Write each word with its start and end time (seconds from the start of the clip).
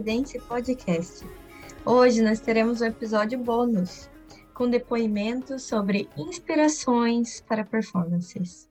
Dance 0.00 0.38
Podcast. 0.40 1.24
Hoje 1.84 2.22
nós 2.22 2.40
teremos 2.40 2.80
um 2.80 2.86
episódio 2.86 3.38
bônus 3.38 4.10
com 4.54 4.68
depoimentos 4.68 5.64
sobre 5.64 6.08
inspirações 6.16 7.40
para 7.42 7.64
performances. 7.64 8.68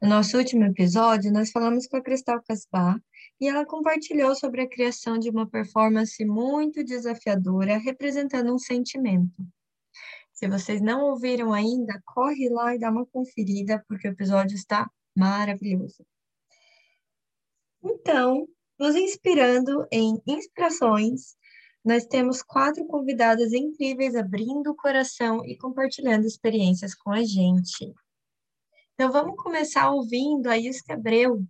No 0.00 0.08
nosso 0.08 0.36
último 0.38 0.64
episódio, 0.64 1.32
nós 1.32 1.50
falamos 1.50 1.86
com 1.86 1.96
a 1.96 2.02
Cristal 2.02 2.42
Casbar 2.42 3.00
e 3.40 3.48
ela 3.48 3.66
compartilhou 3.66 4.34
sobre 4.34 4.62
a 4.62 4.68
criação 4.68 5.18
de 5.18 5.30
uma 5.30 5.48
performance 5.48 6.24
muito 6.24 6.84
desafiadora 6.84 7.76
representando 7.78 8.54
um 8.54 8.58
sentimento. 8.58 9.42
Se 10.32 10.48
vocês 10.48 10.80
não 10.80 11.02
ouviram 11.02 11.52
ainda, 11.52 12.00
corre 12.04 12.48
lá 12.48 12.74
e 12.74 12.78
dá 12.78 12.90
uma 12.90 13.06
conferida, 13.06 13.82
porque 13.88 14.08
o 14.08 14.12
episódio 14.12 14.54
está 14.54 14.90
maravilhoso. 15.16 16.04
Então, 17.82 18.46
nos 18.78 18.94
inspirando 18.94 19.86
em 19.90 20.20
inspirações, 20.26 21.34
nós 21.84 22.04
temos 22.04 22.42
quatro 22.42 22.84
convidadas 22.86 23.52
incríveis 23.52 24.14
abrindo 24.14 24.70
o 24.70 24.76
coração 24.76 25.44
e 25.44 25.56
compartilhando 25.56 26.26
experiências 26.26 26.94
com 26.94 27.10
a 27.10 27.22
gente. 27.22 27.94
Então, 28.94 29.10
vamos 29.10 29.36
começar 29.36 29.90
ouvindo 29.90 30.48
a 30.48 30.58
Isca 30.58 30.94
Abreu, 30.94 31.42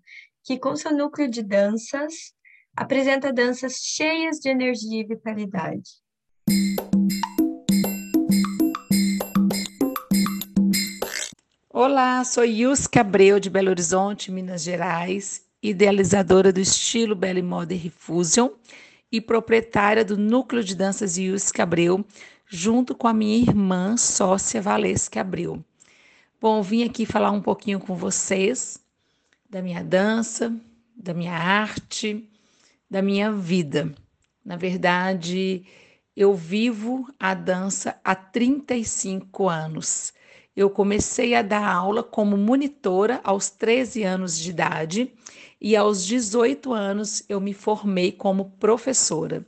que, 0.45 0.59
com 0.59 0.77
seu 0.77 0.92
núcleo 0.92 1.28
de 1.28 1.42
danças, 1.42 2.34
apresenta 2.77 3.33
danças 3.33 3.77
cheias 3.77 4.39
de 4.39 4.51
energia 4.51 5.01
e 5.01 5.06
vitalidade. 5.06 5.91
Olá, 11.70 12.25
sou 12.25 12.45
Yusca 12.45 13.01
Abreu, 13.01 13.39
de 13.39 13.48
Belo 13.48 13.70
Horizonte, 13.70 14.31
Minas 14.31 14.62
Gerais, 14.62 15.45
idealizadora 15.62 16.53
do 16.53 16.61
estilo 16.61 17.15
Belly 17.15 17.43
Modern 17.43 17.91
Fusion 17.91 18.51
e 19.11 19.21
proprietária 19.21 20.05
do 20.05 20.17
Núcleo 20.17 20.63
de 20.63 20.75
Danças 20.75 21.17
Yusca 21.17 21.63
Abreu, 21.63 22.05
junto 22.47 22.95
com 22.95 23.09
a 23.09 23.15
minha 23.15 23.39
irmã, 23.39 23.97
sócia 23.97 24.61
Valesca 24.61 25.21
Abreu. 25.21 25.65
Bom, 26.41 26.63
vim 26.63 26.85
aqui 26.85 27.07
falar 27.07 27.31
um 27.31 27.41
pouquinho 27.41 27.81
com 27.81 27.95
vocês 27.95 28.79
da 29.48 29.63
minha 29.63 29.83
dança, 29.83 30.55
da 30.97 31.15
minha 31.15 31.35
arte, 31.35 32.29
da 32.91 33.01
minha 33.01 33.33
vida. 33.33 33.95
Na 34.45 34.57
verdade, 34.57 35.65
eu 36.17 36.35
vivo 36.35 37.09
a 37.19 37.35
dança 37.35 37.98
há 38.05 38.15
35 38.15 39.48
anos 39.48 40.13
eu 40.57 40.71
comecei 40.71 41.35
a 41.35 41.43
dar 41.43 41.69
aula 41.69 42.03
como 42.03 42.37
monitora 42.37 43.21
aos 43.23 43.51
13 43.51 44.03
anos 44.03 44.39
de 44.39 44.51
idade 44.51 45.13
e 45.61 45.77
aos 45.77 46.05
18 46.07 46.73
anos 46.73 47.23
eu 47.29 47.41
me 47.41 47.53
formei 47.53 48.11
como 48.11 48.53
professora. 48.59 49.47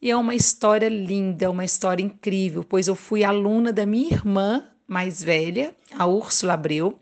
E 0.00 0.10
é 0.10 0.16
uma 0.16 0.34
história 0.34 0.88
linda, 0.88 1.50
uma 1.50 1.64
história 1.64 2.02
incrível, 2.02 2.62
pois 2.62 2.86
eu 2.86 2.94
fui 2.94 3.24
aluna 3.24 3.72
da 3.72 3.84
minha 3.84 4.12
irmã 4.12 4.64
mais 4.86 5.22
velha, 5.22 5.74
a 5.96 6.06
Úrsula 6.06 6.52
Abreu, 6.52 6.98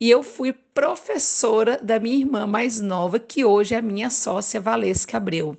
e 0.00 0.08
eu 0.08 0.22
fui 0.22 0.52
professora 0.52 1.78
da 1.82 1.98
minha 1.98 2.16
irmã 2.16 2.46
mais 2.46 2.80
nova, 2.80 3.18
que 3.18 3.44
hoje 3.44 3.74
é 3.74 3.78
a 3.78 3.82
minha 3.82 4.08
sócia 4.08 4.60
Valesca 4.60 5.16
Abreu. 5.16 5.56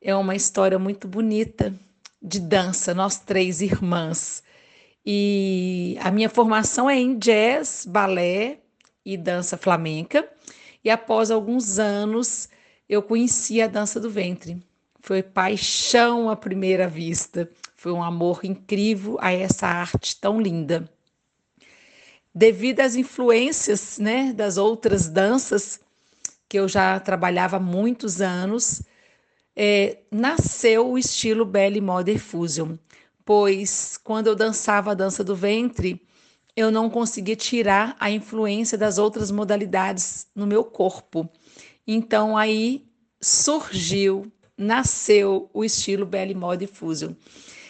É 0.00 0.14
uma 0.14 0.36
história 0.36 0.78
muito 0.78 1.08
bonita 1.08 1.74
de 2.22 2.38
dança, 2.38 2.94
nós 2.94 3.18
três 3.18 3.60
irmãs. 3.60 4.44
E 5.04 5.96
a 6.00 6.10
minha 6.10 6.28
formação 6.28 6.88
é 6.88 6.96
em 6.96 7.18
jazz, 7.18 7.86
balé 7.88 8.58
e 9.04 9.16
dança 9.16 9.56
flamenca. 9.56 10.28
E 10.84 10.90
após 10.90 11.30
alguns 11.30 11.78
anos, 11.78 12.48
eu 12.88 13.02
conheci 13.02 13.60
a 13.60 13.66
dança 13.66 13.98
do 13.98 14.10
ventre. 14.10 14.62
Foi 15.00 15.22
paixão 15.22 16.28
à 16.28 16.36
primeira 16.36 16.88
vista. 16.88 17.48
Foi 17.74 17.92
um 17.92 18.02
amor 18.02 18.40
incrível 18.44 19.16
a 19.20 19.32
essa 19.32 19.66
arte 19.66 20.20
tão 20.20 20.40
linda. 20.40 20.88
Devido 22.34 22.80
às 22.80 22.94
influências 22.94 23.98
né, 23.98 24.32
das 24.32 24.56
outras 24.58 25.08
danças, 25.08 25.80
que 26.48 26.58
eu 26.58 26.68
já 26.68 26.98
trabalhava 27.00 27.56
há 27.56 27.60
muitos 27.60 28.20
anos, 28.20 28.82
é, 29.56 29.98
nasceu 30.10 30.90
o 30.90 30.98
estilo 30.98 31.44
Belly 31.44 31.80
Modern 31.80 32.18
Fusion 32.18 32.76
pois 33.28 33.98
quando 34.02 34.28
eu 34.28 34.34
dançava 34.34 34.92
a 34.92 34.94
dança 34.94 35.22
do 35.22 35.36
ventre, 35.36 36.00
eu 36.56 36.70
não 36.70 36.88
conseguia 36.88 37.36
tirar 37.36 37.94
a 38.00 38.10
influência 38.10 38.78
das 38.78 38.96
outras 38.96 39.30
modalidades 39.30 40.26
no 40.34 40.46
meu 40.46 40.64
corpo. 40.64 41.28
Então 41.86 42.38
aí 42.38 42.86
surgiu, 43.20 44.32
nasceu 44.56 45.50
o 45.52 45.62
estilo 45.62 46.06
Belly 46.06 46.34
Mode 46.34 46.66
Fusion. 46.68 47.12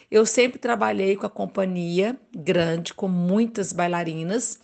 Eu 0.09 0.25
sempre 0.25 0.61
trabalhei 0.61 1.17
com 1.17 1.27
a 1.27 1.31
companhia 1.31 2.17
grande, 2.33 2.95
com 2.95 3.09
muitas 3.09 3.73
bailarinas, 3.73 4.61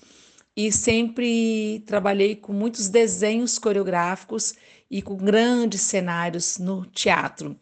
e 0.57 0.71
sempre 0.71 1.83
trabalhei 1.89 2.37
com 2.37 2.53
muitos 2.53 2.89
desenhos 2.89 3.59
coreográficos 3.59 4.55
e 4.89 5.03
com 5.03 5.17
grandes 5.17 5.81
cenários 5.81 6.57
no 6.59 6.87
teatro. 6.87 7.59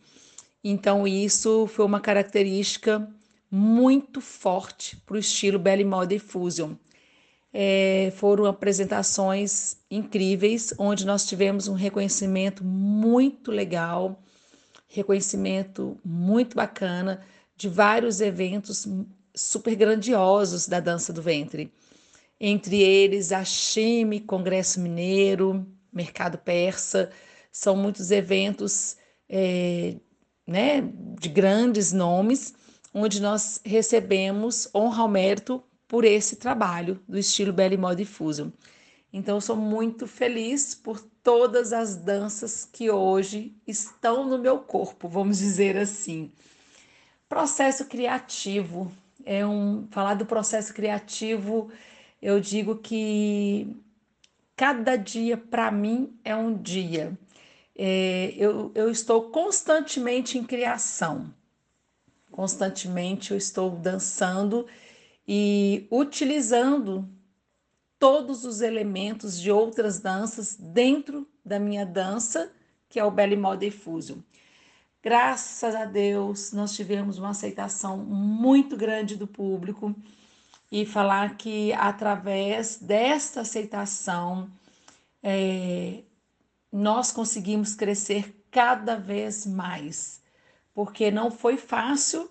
Então, 0.63 1.09
isso 1.09 1.67
foi 1.67 1.87
uma 1.87 1.99
característica 1.99 3.11
muito 3.55 4.23
forte 4.23 4.97
para 5.05 5.17
o 5.17 5.19
estilo 5.19 5.59
Belly 5.59 5.85
Modern 5.85 6.19
Fusion. 6.19 6.73
É, 7.53 8.11
foram 8.17 8.47
apresentações 8.47 9.77
incríveis, 9.91 10.73
onde 10.79 11.05
nós 11.05 11.27
tivemos 11.27 11.69
um 11.69 11.75
reconhecimento 11.75 12.65
muito 12.65 13.51
legal, 13.51 14.19
reconhecimento 14.89 15.99
muito 16.03 16.57
bacana 16.57 17.21
de 17.55 17.69
vários 17.69 18.23
eventos 18.23 18.89
super 19.35 19.77
grandiosos 19.77 20.67
da 20.67 20.81
dança 20.81 21.13
do 21.13 21.21
ventre. 21.21 21.71
Entre 22.41 22.81
eles, 22.81 23.33
a 23.33 23.45
Chime, 23.45 24.19
Congresso 24.19 24.81
Mineiro, 24.81 25.67
Mercado 25.93 26.39
Persa, 26.39 27.11
são 27.53 27.77
muitos 27.77 28.11
eventos 28.11 28.97
é, 29.29 29.97
né, 30.47 30.83
de 31.21 31.29
grandes 31.29 31.93
nomes 31.93 32.55
onde 32.93 33.21
nós 33.21 33.61
recebemos 33.65 34.69
honra 34.75 35.03
ao 35.03 35.09
mérito 35.09 35.63
por 35.89 36.05
esse 36.05 36.37
trabalho 36.37 37.01
do 37.09 37.19
estilo 37.19 37.53
Belly 37.53 37.77
Mode 37.77 38.05
Fusion. 38.05 38.51
Então, 39.13 39.41
sou 39.41 39.57
muito 39.57 40.07
feliz 40.07 40.75
por 40.75 41.01
todas 41.23 41.73
as 41.73 41.97
danças 41.97 42.65
que 42.65 42.91
hoje 42.91 43.55
estão 43.67 44.27
no 44.27 44.39
meu 44.39 44.59
corpo, 44.59 45.07
vamos 45.07 45.39
dizer 45.39 45.77
assim. 45.77 46.33
Processo 47.29 47.85
criativo 47.85 48.91
é 49.25 49.47
um 49.47 49.87
falar 49.91 50.15
do 50.15 50.27
processo 50.27 50.73
criativo. 50.73 51.71
Eu 52.21 52.41
digo 52.41 52.77
que 52.77 53.77
cada 54.57 54.97
dia 54.97 55.37
para 55.37 55.71
mim 55.71 56.19
é 56.25 56.35
um 56.35 56.55
dia. 56.57 57.17
É, 57.77 58.35
eu, 58.37 58.71
eu 58.75 58.91
estou 58.91 59.31
constantemente 59.31 60.39
em 60.39 60.45
criação. 60.45 61.33
Constantemente 62.33 63.31
eu 63.31 63.37
estou 63.37 63.71
dançando 63.71 64.67
e 65.29 65.87
utilizando 65.91 67.09
todos 67.99 68.45
os 68.45 68.63
elementos 68.63 69.39
de 69.39 69.53
outras 69.53 70.01
danças 70.01 70.57
dentro 70.59 71.29
da 71.45 71.61
minha 71.61 71.87
dança, 71.87 72.51
que 72.89 72.99
é 72.99 73.05
o 73.05 73.11
Belly 73.11 73.37
Modern 73.37 73.71
Fusion. 73.71 74.19
Graças 75.03 75.75
a 75.75 75.85
Deus, 75.85 76.53
nós 76.53 76.75
tivemos 76.75 77.19
uma 77.19 77.31
aceitação 77.31 77.99
muito 77.99 78.77
grande 78.77 79.15
do 79.15 79.27
público 79.27 79.95
e 80.71 80.87
falar 80.87 81.37
que 81.37 81.73
através 81.75 82.79
desta 82.79 83.43
aceitação 83.43 84.51
é, 85.23 86.03
nós 86.73 87.13
conseguimos 87.13 87.75
crescer 87.75 88.43
cada 88.51 88.97
vez 88.97 89.45
mais 89.45 90.22
porque 90.75 91.11
não 91.11 91.31
foi 91.31 91.57
fácil 91.57 92.31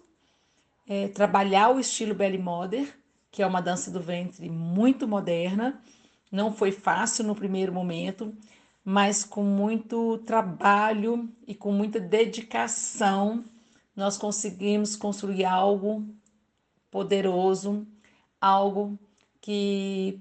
é, 0.88 1.08
trabalhar 1.08 1.70
o 1.70 1.80
estilo 1.80 2.14
belly 2.14 2.38
modern, 2.38 2.88
que 3.32 3.42
é 3.42 3.48
uma 3.48 3.62
dança 3.62 3.90
do 3.90 4.02
ventre 4.02 4.50
muito 4.50 5.08
moderna. 5.08 5.82
Não 6.32 6.52
foi 6.52 6.72
fácil 6.72 7.26
no 7.26 7.36
primeiro 7.36 7.72
momento, 7.72 8.36
mas 8.84 9.24
com 9.24 9.44
muito 9.44 10.18
trabalho 10.20 11.30
e 11.48 11.54
com 11.54 11.72
muita 11.72 12.00
dedicação, 12.00 13.44
nós 13.96 14.18
conseguimos 14.18 14.96
construir 14.96 15.46
algo 15.46 16.06
poderoso, 16.90 17.88
algo 18.40 19.00
que 19.40 20.20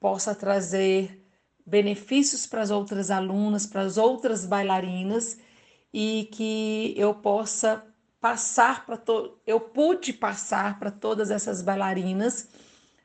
possa 0.00 0.34
trazer 0.34 1.22
benefícios 1.66 2.46
para 2.46 2.62
as 2.62 2.70
outras 2.70 3.10
alunas, 3.10 3.66
para 3.66 3.82
as 3.82 3.98
outras 3.98 4.46
bailarinas 4.46 5.38
e 5.92 6.28
que 6.32 6.94
eu 6.96 7.14
possa 7.14 7.84
passar 8.20 8.84
para 8.84 8.96
to... 8.96 9.38
eu 9.46 9.60
pude 9.60 10.12
passar 10.12 10.78
para 10.78 10.90
todas 10.90 11.30
essas 11.30 11.62
bailarinas 11.62 12.48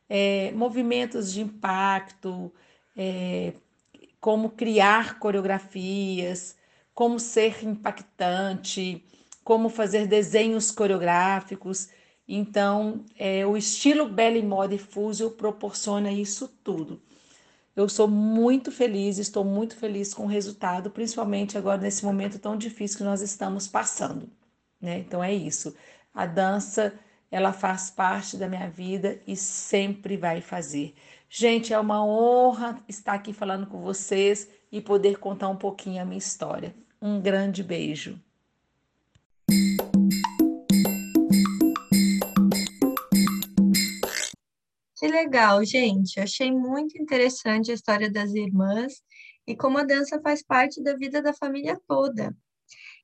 é, 0.09 0.51
movimentos 0.51 1.31
de 1.33 1.41
impacto, 1.41 2.51
é, 2.95 3.53
como 4.19 4.51
criar 4.51 5.19
coreografias, 5.19 6.56
como 6.94 7.19
ser 7.19 7.63
impactante, 7.63 9.03
como 9.44 9.69
fazer 9.69 10.07
desenhos 10.07 10.71
coreográficos. 10.71 11.89
Então, 12.27 13.03
é, 13.18 13.45
o 13.45 13.57
estilo 13.57 14.07
Belly 14.07 14.41
Mode 14.41 14.77
Fusion 14.77 15.29
proporciona 15.31 16.12
isso 16.12 16.47
tudo. 16.63 17.01
Eu 17.75 17.90
sou 17.90 18.08
muito 18.08 18.72
feliz, 18.72 19.18
estou 19.18 19.44
muito 19.44 19.75
feliz 19.75 20.14
com 20.14 20.24
o 20.24 20.28
resultado, 20.28 20.92
principalmente 20.92 21.58
agora 21.58 21.81
nesse 21.81 22.06
momento 22.06 22.38
tão 22.38 22.56
difícil 22.56 23.00
que 23.00 23.04
nós 23.04 23.22
estamos 23.22 23.68
passando. 23.68 24.30
Né? 24.80 25.00
Então 25.00 25.24
é 25.24 25.34
isso. 25.34 25.75
A 26.14 26.25
dança, 26.28 26.94
ela 27.31 27.52
faz 27.52 27.90
parte 27.90 28.38
da 28.38 28.48
minha 28.48 28.70
vida 28.70 29.20
e 29.25 29.36
sempre 29.36 30.18
vai 30.18 30.40
fazer. 30.40 30.94
Gente, 31.28 31.74
é 31.74 31.80
uma 31.80 32.06
honra 32.06 32.80
estar 32.88 33.14
aqui 33.14 33.34
falando 33.34 33.66
com 33.66 33.81
vocês 33.81 34.48
e 34.72 34.80
poder 34.80 35.18
contar 35.18 35.50
um 35.50 35.56
pouquinho 35.56 36.02
a 36.02 36.06
minha 36.06 36.20
história. 36.20 36.75
Um 37.02 37.20
grande 37.20 37.64
beijo. 37.64 38.20
Que 45.03 45.09
legal, 45.09 45.61
gente. 45.65 46.17
Achei 46.17 46.50
muito 46.50 46.97
interessante 46.97 47.69
a 47.69 47.73
história 47.73 48.09
das 48.09 48.33
irmãs 48.33 49.03
e 49.45 49.53
como 49.53 49.77
a 49.77 49.83
dança 49.83 50.21
faz 50.21 50.41
parte 50.41 50.81
da 50.81 50.95
vida 50.95 51.21
da 51.21 51.33
família 51.33 51.77
toda. 51.85 52.33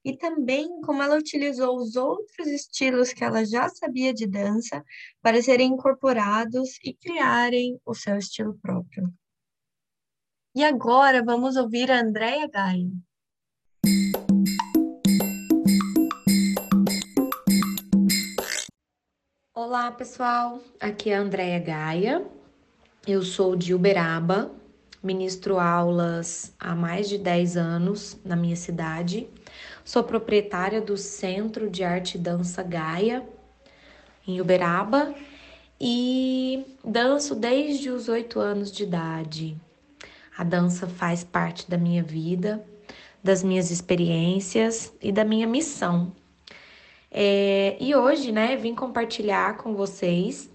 E 0.06 0.16
também 0.16 0.80
como 0.80 1.04
ela 1.04 1.18
utilizou 1.18 1.76
os 1.76 1.98
outros 1.98 2.48
estilos 2.48 3.12
que 3.12 3.22
ela 3.22 3.44
já 3.46 3.68
sabia 3.68 4.14
de 4.14 4.26
dança 4.26 4.82
para 5.22 5.42
serem 5.42 5.74
incorporados 5.74 6.80
e 6.86 6.94
criarem 6.94 7.78
o 7.86 7.94
seu 7.94 8.18
estilo 8.18 8.58
próprio. 8.62 9.14
E 10.56 10.64
agora 10.64 11.22
vamos 11.22 11.58
ouvir 11.58 11.92
a 11.92 12.00
Andrea 12.00 12.48
Gaia. 12.48 13.09
Olá, 19.62 19.92
pessoal. 19.92 20.62
Aqui 20.80 21.10
é 21.10 21.18
a 21.18 21.20
Andréia 21.20 21.60
Gaia. 21.60 22.26
Eu 23.06 23.22
sou 23.22 23.58
de 23.58 23.74
Uberaba, 23.74 24.50
ministro 25.04 25.60
aulas 25.60 26.56
há 26.58 26.74
mais 26.74 27.10
de 27.10 27.18
10 27.18 27.58
anos 27.58 28.18
na 28.24 28.38
minha 28.38 28.56
cidade. 28.56 29.28
Sou 29.84 30.02
proprietária 30.02 30.80
do 30.80 30.96
Centro 30.96 31.70
de 31.70 31.84
Arte 31.84 32.16
e 32.16 32.22
Dança 32.22 32.64
Gaia, 32.64 33.28
em 34.26 34.40
Uberaba, 34.40 35.14
e 35.78 36.66
danço 36.82 37.36
desde 37.36 37.90
os 37.90 38.08
8 38.08 38.40
anos 38.40 38.72
de 38.72 38.84
idade. 38.84 39.58
A 40.38 40.46
dança 40.46 40.88
faz 40.88 41.22
parte 41.22 41.70
da 41.70 41.78
minha 41.78 42.02
vida, 42.02 42.66
das 43.22 43.44
minhas 43.44 43.72
experiências 43.72 44.94
e 45.02 45.12
da 45.12 45.26
minha 45.26 45.46
missão 45.46 46.14
é, 47.12 47.76
e 47.80 47.96
hoje, 47.96 48.32
né, 48.32 48.56
vim 48.56 48.76
compartilhar 48.76 49.58
com 49.58 49.74
vocês 49.74 50.50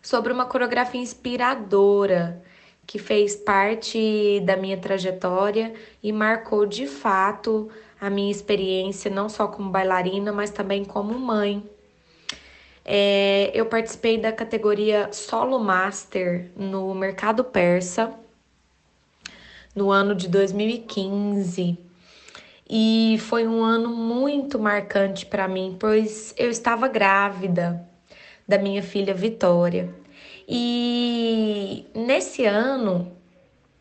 sobre 0.00 0.32
uma 0.32 0.46
coreografia 0.46 1.00
inspiradora 1.00 2.42
que 2.86 2.98
fez 2.98 3.36
parte 3.36 4.40
da 4.44 4.56
minha 4.56 4.76
trajetória 4.76 5.72
e 6.02 6.12
marcou 6.12 6.66
de 6.66 6.86
fato 6.86 7.70
a 8.00 8.08
minha 8.08 8.30
experiência, 8.30 9.10
não 9.10 9.28
só 9.28 9.46
como 9.46 9.70
bailarina, 9.70 10.32
mas 10.32 10.50
também 10.50 10.84
como 10.84 11.18
mãe. 11.18 11.62
É, 12.84 13.50
eu 13.54 13.66
participei 13.66 14.18
da 14.18 14.32
categoria 14.32 15.12
Solo 15.12 15.58
Master 15.60 16.50
no 16.56 16.94
mercado 16.94 17.44
persa 17.44 18.12
no 19.74 19.90
ano 19.90 20.14
de 20.14 20.28
2015. 20.28 21.89
E 22.72 23.18
foi 23.22 23.48
um 23.48 23.64
ano 23.64 23.88
muito 23.88 24.56
marcante 24.56 25.26
para 25.26 25.48
mim, 25.48 25.76
pois 25.76 26.32
eu 26.38 26.48
estava 26.48 26.86
grávida 26.86 27.84
da 28.46 28.58
minha 28.58 28.80
filha 28.80 29.12
Vitória. 29.12 29.92
E 30.48 31.84
nesse 31.92 32.44
ano, 32.44 33.10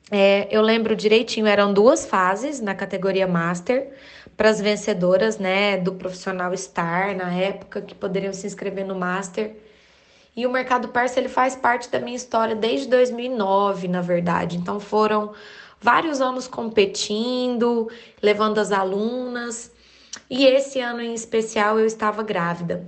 é, 0.09 0.47
eu 0.49 0.63
lembro 0.63 0.95
direitinho, 0.95 1.45
eram 1.45 1.71
duas 1.71 2.03
fases 2.03 2.59
na 2.59 2.73
categoria 2.73 3.27
Master 3.27 3.91
para 4.35 4.49
as 4.49 4.59
vencedoras, 4.59 5.37
né, 5.37 5.77
do 5.77 5.93
profissional 5.93 6.55
Star 6.57 7.15
na 7.15 7.31
época 7.31 7.81
que 7.81 7.93
poderiam 7.93 8.33
se 8.33 8.47
inscrever 8.47 8.87
no 8.87 8.95
Master. 8.95 9.55
E 10.35 10.47
o 10.47 10.51
mercado 10.51 10.87
persa 10.87 11.19
ele 11.19 11.29
faz 11.29 11.55
parte 11.55 11.91
da 11.91 11.99
minha 11.99 12.15
história 12.15 12.55
desde 12.55 12.87
2009, 12.87 13.87
na 13.87 14.01
verdade. 14.01 14.57
Então 14.57 14.79
foram 14.79 15.33
vários 15.81 16.21
anos 16.21 16.47
competindo, 16.47 17.89
levando 18.21 18.59
as 18.59 18.71
alunas. 18.71 19.71
E 20.29 20.45
esse 20.45 20.79
ano 20.79 21.01
em 21.01 21.13
especial 21.13 21.79
eu 21.79 21.85
estava 21.85 22.23
grávida. 22.23 22.87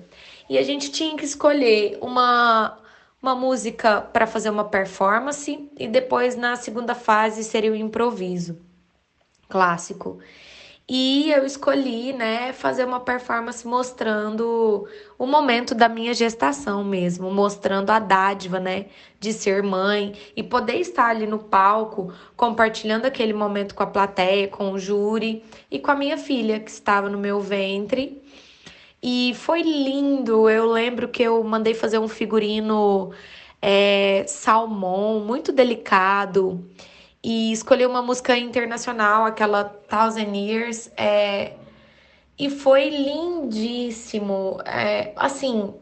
E 0.49 0.57
a 0.57 0.63
gente 0.63 0.91
tinha 0.91 1.15
que 1.15 1.25
escolher 1.25 1.97
uma 2.01 2.77
uma 3.21 3.35
música 3.35 4.01
para 4.01 4.25
fazer 4.25 4.49
uma 4.49 4.65
performance 4.65 5.69
e 5.77 5.87
depois 5.87 6.35
na 6.35 6.55
segunda 6.55 6.95
fase 6.95 7.43
seria 7.43 7.71
o 7.71 7.75
improviso 7.75 8.57
clássico. 9.47 10.17
E 10.93 11.31
eu 11.31 11.45
escolhi, 11.45 12.11
né, 12.11 12.51
fazer 12.51 12.83
uma 12.83 12.99
performance 12.99 13.65
mostrando 13.65 14.85
o 15.17 15.25
momento 15.25 15.73
da 15.73 15.87
minha 15.87 16.13
gestação 16.13 16.83
mesmo, 16.83 17.31
mostrando 17.31 17.91
a 17.91 17.97
dádiva, 17.97 18.59
né, 18.59 18.87
de 19.17 19.31
ser 19.31 19.63
mãe 19.63 20.13
e 20.35 20.43
poder 20.43 20.75
estar 20.81 21.05
ali 21.05 21.25
no 21.25 21.39
palco 21.39 22.11
compartilhando 22.35 23.05
aquele 23.05 23.31
momento 23.31 23.73
com 23.73 23.83
a 23.83 23.87
plateia, 23.87 24.49
com 24.49 24.73
o 24.73 24.77
júri 24.77 25.45
e 25.71 25.79
com 25.79 25.91
a 25.91 25.95
minha 25.95 26.17
filha 26.17 26.59
que 26.59 26.69
estava 26.69 27.09
no 27.09 27.17
meu 27.17 27.39
ventre. 27.39 28.21
E 29.01 29.33
foi 29.35 29.61
lindo. 29.61 30.49
Eu 30.49 30.69
lembro 30.69 31.07
que 31.07 31.23
eu 31.23 31.41
mandei 31.41 31.73
fazer 31.73 31.99
um 31.99 32.07
figurino 32.09 33.11
é, 33.61 34.25
salmão, 34.27 35.21
muito 35.21 35.53
delicado 35.53 36.61
e 37.23 37.51
escolhi 37.51 37.85
uma 37.85 38.01
música 38.01 38.37
internacional, 38.37 39.25
aquela 39.25 39.63
Thousand 39.63 40.35
Years, 40.35 40.91
é, 40.97 41.53
e 42.37 42.49
foi 42.49 42.89
lindíssimo. 42.89 44.59
É, 44.65 45.13
assim, 45.15 45.73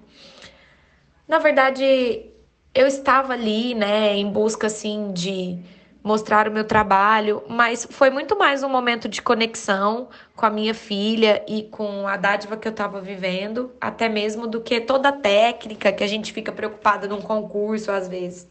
na 1.27 1.39
verdade, 1.39 2.25
eu 2.73 2.87
estava 2.87 3.33
ali, 3.33 3.73
né, 3.73 4.15
em 4.15 4.29
busca 4.29 4.67
assim 4.67 5.11
de 5.13 5.59
mostrar 6.03 6.47
o 6.47 6.51
meu 6.51 6.63
trabalho, 6.63 7.43
mas 7.47 7.87
foi 7.89 8.09
muito 8.09 8.37
mais 8.37 8.63
um 8.63 8.69
momento 8.69 9.07
de 9.07 9.21
conexão 9.21 10.07
com 10.35 10.45
a 10.45 10.49
minha 10.49 10.73
filha 10.73 11.43
e 11.47 11.63
com 11.63 12.07
a 12.07 12.15
dádiva 12.15 12.55
que 12.57 12.67
eu 12.67 12.71
estava 12.71 13.01
vivendo, 13.01 13.71
até 13.79 14.07
mesmo 14.07 14.47
do 14.47 14.61
que 14.61 14.79
toda 14.79 15.09
a 15.09 15.11
técnica 15.11 15.91
que 15.91 16.03
a 16.03 16.07
gente 16.07 16.31
fica 16.31 16.51
preocupada 16.51 17.07
num 17.07 17.21
concurso 17.21 17.91
às 17.91 18.07
vezes. 18.07 18.49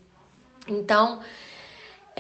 Então, 0.69 1.21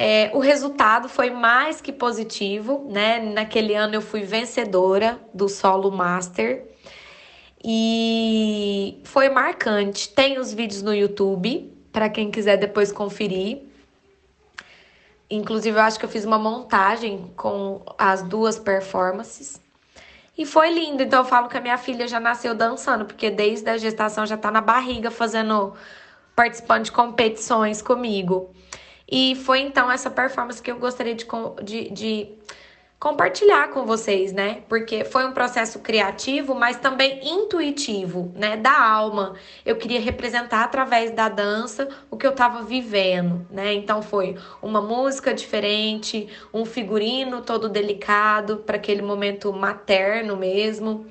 é, 0.01 0.31
o 0.33 0.39
resultado 0.39 1.09
foi 1.09 1.29
mais 1.29 1.81
que 1.81 1.93
positivo, 1.93 2.87
né? 2.89 3.19
Naquele 3.19 3.75
ano 3.75 3.97
eu 3.97 4.01
fui 4.01 4.23
vencedora 4.23 5.19
do 5.35 5.49
solo 5.49 5.91
master 5.91 6.65
e 7.65 9.01
foi 9.03 9.29
marcante. 9.29 10.09
Tem 10.09 10.39
os 10.39 10.55
vídeos 10.55 10.83
no 10.83 10.95
YouTube 10.95 11.77
para 11.91 12.09
quem 12.09 12.31
quiser 12.31 12.57
depois 12.59 12.93
conferir. 12.93 13.63
Inclusive, 15.29 15.77
eu 15.77 15.83
acho 15.83 15.99
que 15.99 16.05
eu 16.05 16.09
fiz 16.09 16.25
uma 16.25 16.39
montagem 16.39 17.33
com 17.37 17.83
as 17.99 18.23
duas 18.23 18.57
performances. 18.57 19.61
E 20.39 20.47
foi 20.47 20.73
lindo. 20.73 21.03
Então, 21.03 21.23
eu 21.23 21.25
falo 21.25 21.49
que 21.49 21.57
a 21.57 21.61
minha 21.61 21.77
filha 21.77 22.07
já 22.07 22.21
nasceu 22.21 22.55
dançando, 22.55 23.05
porque 23.05 23.31
desde 23.31 23.69
a 23.69 23.77
gestação 23.77 24.25
já 24.25 24.37
tá 24.37 24.53
na 24.53 24.61
barriga 24.61 25.11
fazendo, 25.11 25.75
participando 26.37 26.85
de 26.85 26.93
competições 26.93 27.83
comigo. 27.83 28.55
E 29.11 29.35
foi 29.37 29.61
então 29.61 29.91
essa 29.91 30.11
performance 30.11 30.63
que 30.63 30.71
eu 30.71 30.79
gostaria 30.79 31.15
de, 31.15 31.27
de, 31.63 31.91
de 31.91 32.39
compartilhar 32.99 33.71
com 33.71 33.87
vocês, 33.87 34.33
né? 34.33 34.63
Porque 34.69 35.05
foi 35.05 35.25
um 35.25 35.33
processo 35.33 35.79
criativo, 35.79 36.55
mas 36.55 36.79
também 36.79 37.21
intuitivo, 37.23 38.33
né? 38.35 38.57
Da 38.57 38.83
alma. 38.83 39.35
Eu 39.65 39.77
queria 39.77 40.01
representar 40.01 40.65
através 40.65 41.13
da 41.13 41.29
dança 41.29 41.89
o 42.11 42.17
que 42.17 42.27
eu 42.27 42.33
estava 42.33 42.63
vivendo, 42.63 43.47
né? 43.51 43.73
Então 43.73 44.03
foi 44.03 44.37
uma 44.61 44.81
música 44.81 45.33
diferente, 45.33 46.29
um 46.53 46.65
figurino 46.65 47.41
todo 47.41 47.69
delicado 47.69 48.59
para 48.59 48.77
aquele 48.77 49.03
momento 49.03 49.53
materno 49.53 50.37
mesmo. 50.37 51.07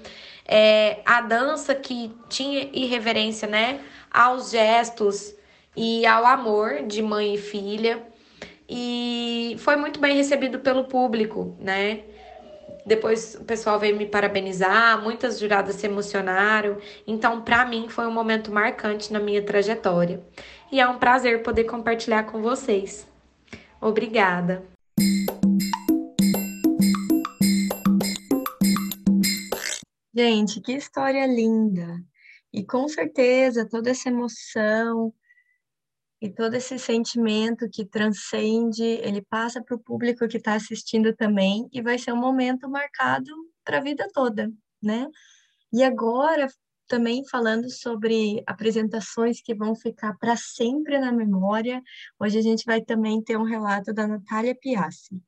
É, 0.45 0.99
a 1.05 1.21
dança 1.21 1.73
que 1.73 2.13
tinha 2.29 2.69
irreverência, 2.73 3.47
né? 3.47 3.79
Aos 4.11 4.51
gestos 4.51 5.36
e 5.77 6.07
ao 6.07 6.25
amor 6.25 6.87
de 6.87 7.03
mãe 7.03 7.35
e 7.35 7.37
filha. 7.37 8.03
E 8.67 9.55
foi 9.59 9.75
muito 9.75 9.99
bem 9.99 10.17
recebido 10.17 10.59
pelo 10.59 10.85
público, 10.85 11.55
né? 11.59 12.03
Depois 12.83 13.35
o 13.35 13.43
pessoal 13.43 13.79
veio 13.79 13.95
me 13.95 14.05
parabenizar, 14.05 15.01
muitas 15.01 15.39
juradas 15.39 15.75
se 15.75 15.85
emocionaram. 15.85 16.77
Então, 17.05 17.41
para 17.41 17.63
mim, 17.65 17.87
foi 17.89 18.07
um 18.07 18.11
momento 18.11 18.51
marcante 18.51 19.13
na 19.13 19.19
minha 19.19 19.41
trajetória. 19.41 20.21
E 20.71 20.79
é 20.79 20.87
um 20.87 20.97
prazer 20.97 21.43
poder 21.43 21.65
compartilhar 21.65 22.23
com 22.23 22.41
vocês. 22.41 23.07
Obrigada. 23.79 24.63
Gente, 30.15 30.59
que 30.61 30.73
história 30.73 31.27
linda! 31.27 32.01
E 32.51 32.63
com 32.63 32.87
certeza 32.87 33.67
toda 33.69 33.91
essa 33.91 34.09
emoção 34.09 35.13
e 36.19 36.29
todo 36.29 36.55
esse 36.55 36.79
sentimento 36.79 37.69
que 37.71 37.85
transcende, 37.85 38.83
ele 38.83 39.21
passa 39.21 39.61
para 39.63 39.75
o 39.75 39.79
público 39.79 40.27
que 40.27 40.37
está 40.37 40.55
assistindo 40.55 41.15
também 41.15 41.69
e 41.71 41.81
vai 41.81 41.99
ser 41.99 42.11
um 42.11 42.17
momento 42.17 42.67
marcado 42.67 43.31
para 43.63 43.77
a 43.77 43.81
vida 43.81 44.07
toda, 44.11 44.51
né? 44.81 45.07
E 45.71 45.83
agora, 45.83 46.47
também 46.87 47.23
falando 47.27 47.69
sobre 47.69 48.41
apresentações 48.47 49.41
que 49.41 49.53
vão 49.53 49.75
ficar 49.75 50.17
para 50.17 50.35
sempre 50.35 50.97
na 50.97 51.11
memória, 51.11 51.83
hoje 52.19 52.39
a 52.39 52.41
gente 52.41 52.65
vai 52.65 52.81
também 52.81 53.21
ter 53.21 53.37
um 53.37 53.43
relato 53.43 53.93
da 53.93 54.07
Natália 54.07 54.55
Piassi. 54.55 55.21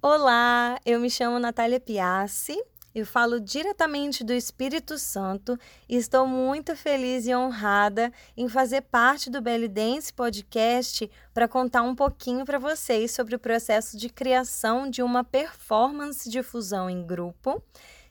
Olá, 0.00 0.78
eu 0.86 0.98
me 0.98 1.10
chamo 1.10 1.38
Natália 1.38 1.80
Piassi, 1.80 2.56
eu 2.96 3.04
falo 3.04 3.38
diretamente 3.38 4.24
do 4.24 4.32
Espírito 4.32 4.96
Santo 4.96 5.58
e 5.86 5.96
estou 5.96 6.26
muito 6.26 6.74
feliz 6.74 7.26
e 7.26 7.34
honrada 7.34 8.10
em 8.34 8.48
fazer 8.48 8.80
parte 8.80 9.28
do 9.28 9.42
Belly 9.42 9.68
Dance 9.68 10.10
Podcast 10.10 11.10
para 11.34 11.46
contar 11.46 11.82
um 11.82 11.94
pouquinho 11.94 12.46
para 12.46 12.58
vocês 12.58 13.10
sobre 13.10 13.34
o 13.34 13.38
processo 13.38 13.98
de 13.98 14.08
criação 14.08 14.88
de 14.88 15.02
uma 15.02 15.22
performance 15.22 16.30
de 16.30 16.42
fusão 16.42 16.88
em 16.88 17.06
grupo 17.06 17.62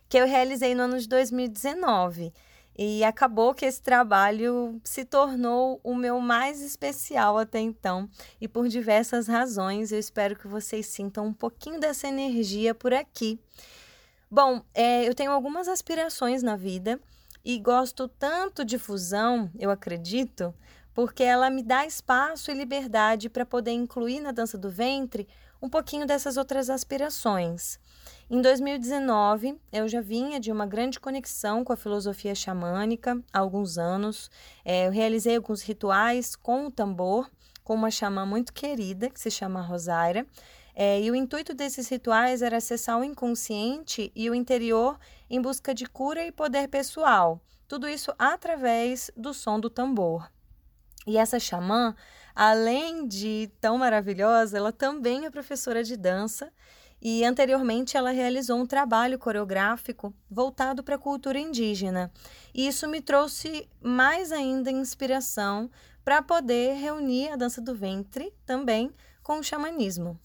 que 0.07 0.19
eu 0.19 0.27
realizei 0.27 0.75
no 0.75 0.83
ano 0.83 0.99
de 0.99 1.09
2019. 1.09 2.31
E 2.77 3.03
acabou 3.03 3.55
que 3.55 3.65
esse 3.65 3.81
trabalho 3.81 4.79
se 4.83 5.03
tornou 5.03 5.79
o 5.83 5.95
meu 5.95 6.19
mais 6.19 6.61
especial 6.61 7.39
até 7.39 7.59
então, 7.59 8.07
e 8.39 8.47
por 8.47 8.67
diversas 8.67 9.27
razões 9.27 9.91
eu 9.91 9.97
espero 9.97 10.35
que 10.35 10.47
vocês 10.47 10.85
sintam 10.85 11.25
um 11.25 11.33
pouquinho 11.33 11.79
dessa 11.79 12.07
energia 12.07 12.75
por 12.75 12.93
aqui. 12.93 13.39
Bom, 14.35 14.61
é, 14.73 15.07
eu 15.07 15.15
tenho 15.15 15.31
algumas 15.31 15.69
aspirações 15.69 16.43
na 16.43 16.57
vida 16.57 16.99
e 17.41 17.57
gosto 17.57 18.05
tanto 18.05 18.65
de 18.65 18.77
fusão, 18.77 19.49
eu 19.57 19.71
acredito, 19.71 20.53
porque 20.93 21.23
ela 21.23 21.49
me 21.49 21.63
dá 21.63 21.85
espaço 21.85 22.51
e 22.51 22.53
liberdade 22.53 23.29
para 23.29 23.45
poder 23.45 23.71
incluir 23.71 24.19
na 24.19 24.33
dança 24.33 24.57
do 24.57 24.69
ventre 24.69 25.25
um 25.61 25.69
pouquinho 25.69 26.05
dessas 26.05 26.35
outras 26.35 26.69
aspirações. 26.69 27.79
Em 28.29 28.41
2019, 28.41 29.57
eu 29.71 29.87
já 29.87 30.01
vinha 30.01 30.37
de 30.37 30.51
uma 30.51 30.65
grande 30.65 30.99
conexão 30.99 31.63
com 31.63 31.71
a 31.71 31.77
filosofia 31.77 32.35
xamânica 32.35 33.17
há 33.31 33.39
alguns 33.39 33.77
anos. 33.77 34.29
É, 34.65 34.87
eu 34.87 34.91
realizei 34.91 35.37
alguns 35.37 35.61
rituais 35.61 36.35
com 36.35 36.65
o 36.65 36.71
tambor, 36.71 37.31
com 37.63 37.73
uma 37.73 37.89
xamã 37.89 38.25
muito 38.25 38.51
querida, 38.51 39.09
que 39.09 39.17
se 39.21 39.31
chama 39.31 39.61
Rosaira. 39.61 40.27
É, 40.75 41.01
e 41.01 41.09
o 41.09 41.15
intuito 41.15 41.53
desses 41.53 41.87
rituais 41.87 42.41
era 42.41 42.57
acessar 42.57 42.99
o 42.99 43.03
inconsciente 43.03 44.11
e 44.13 44.29
o 44.29 44.35
interior 44.35 44.99
em 45.29 45.41
busca 45.41 45.73
de 45.73 45.85
cura 45.85 46.25
e 46.25 46.33
poder 46.33 46.67
pessoal. 46.67 47.39
Tudo 47.65 47.87
isso 47.87 48.13
através 48.19 49.09
do 49.15 49.33
som 49.33 49.57
do 49.57 49.69
tambor. 49.69 50.29
E 51.07 51.17
essa 51.17 51.39
xamã, 51.39 51.95
além 52.35 53.07
de 53.07 53.49
tão 53.61 53.77
maravilhosa, 53.77 54.57
ela 54.57 54.73
também 54.73 55.25
é 55.25 55.29
professora 55.29 55.81
de 55.81 55.95
dança 55.95 56.51
e 57.01 57.23
anteriormente 57.23 57.95
ela 57.95 58.11
realizou 58.11 58.59
um 58.59 58.65
trabalho 58.65 59.17
coreográfico 59.17 60.13
voltado 60.29 60.83
para 60.83 60.95
a 60.95 60.99
cultura 60.99 61.39
indígena. 61.39 62.11
E 62.53 62.67
isso 62.67 62.87
me 62.87 63.01
trouxe 63.01 63.69
mais 63.81 64.31
ainda 64.31 64.71
inspiração 64.71 65.69
para 66.03 66.21
poder 66.21 66.73
reunir 66.73 67.29
a 67.29 67.35
dança 67.35 67.61
do 67.61 67.73
ventre 67.73 68.33
também 68.45 68.91
com 69.23 69.39
o 69.39 69.43
xamanismo. 69.43 70.19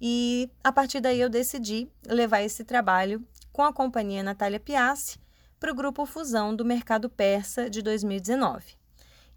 E 0.00 0.50
a 0.62 0.72
partir 0.72 1.00
daí 1.00 1.20
eu 1.20 1.28
decidi 1.28 1.88
levar 2.06 2.42
esse 2.42 2.64
trabalho 2.64 3.22
com 3.52 3.62
a 3.62 3.72
companhia 3.72 4.22
Natália 4.22 4.60
Piassi 4.60 5.18
para 5.58 5.72
o 5.72 5.74
grupo 5.74 6.06
Fusão 6.06 6.54
do 6.54 6.64
Mercado 6.64 7.10
Persa 7.10 7.68
de 7.68 7.82
2019. 7.82 8.76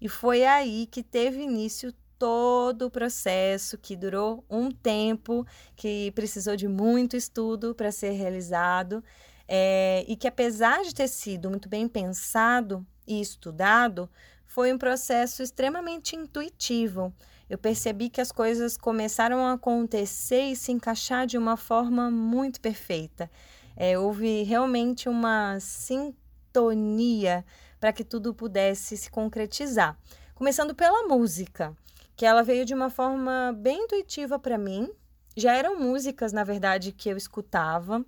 E 0.00 0.08
foi 0.08 0.44
aí 0.44 0.86
que 0.86 1.02
teve 1.02 1.42
início 1.42 1.92
todo 2.18 2.86
o 2.86 2.90
processo 2.90 3.76
que 3.76 3.96
durou 3.96 4.44
um 4.48 4.70
tempo, 4.70 5.44
que 5.74 6.12
precisou 6.12 6.54
de 6.54 6.68
muito 6.68 7.16
estudo 7.16 7.74
para 7.74 7.90
ser 7.90 8.12
realizado, 8.12 9.02
é, 9.48 10.04
e 10.06 10.14
que 10.14 10.28
apesar 10.28 10.82
de 10.82 10.94
ter 10.94 11.08
sido 11.08 11.50
muito 11.50 11.68
bem 11.68 11.88
pensado 11.88 12.86
e 13.06 13.20
estudado, 13.20 14.08
foi 14.46 14.72
um 14.72 14.78
processo 14.78 15.42
extremamente 15.42 16.14
intuitivo. 16.14 17.12
Eu 17.52 17.58
percebi 17.58 18.08
que 18.08 18.22
as 18.22 18.32
coisas 18.32 18.78
começaram 18.78 19.44
a 19.44 19.52
acontecer 19.52 20.40
e 20.44 20.56
se 20.56 20.72
encaixar 20.72 21.26
de 21.26 21.36
uma 21.36 21.54
forma 21.54 22.10
muito 22.10 22.58
perfeita. 22.58 23.30
É, 23.76 23.98
houve 23.98 24.42
realmente 24.42 25.06
uma 25.06 25.60
sintonia 25.60 27.44
para 27.78 27.92
que 27.92 28.04
tudo 28.04 28.32
pudesse 28.32 28.96
se 28.96 29.10
concretizar. 29.10 29.98
Começando 30.34 30.74
pela 30.74 31.06
música 31.06 31.76
que 32.16 32.24
ela 32.24 32.42
veio 32.42 32.64
de 32.64 32.72
uma 32.72 32.88
forma 32.88 33.54
bem 33.54 33.84
intuitiva 33.84 34.38
para 34.38 34.56
mim. 34.56 34.90
Já 35.36 35.54
eram 35.54 35.78
músicas, 35.78 36.32
na 36.32 36.44
verdade, 36.44 36.90
que 36.90 37.10
eu 37.10 37.18
escutava. 37.18 38.02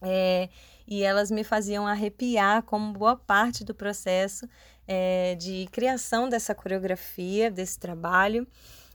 É, 0.00 0.48
e 0.86 1.02
elas 1.02 1.30
me 1.30 1.44
faziam 1.44 1.86
arrepiar 1.86 2.62
como 2.62 2.94
boa 2.94 3.16
parte 3.16 3.64
do 3.64 3.74
processo 3.74 4.48
é, 4.86 5.34
de 5.34 5.68
criação 5.70 6.26
dessa 6.26 6.54
coreografia, 6.54 7.50
desse 7.50 7.78
trabalho. 7.78 8.48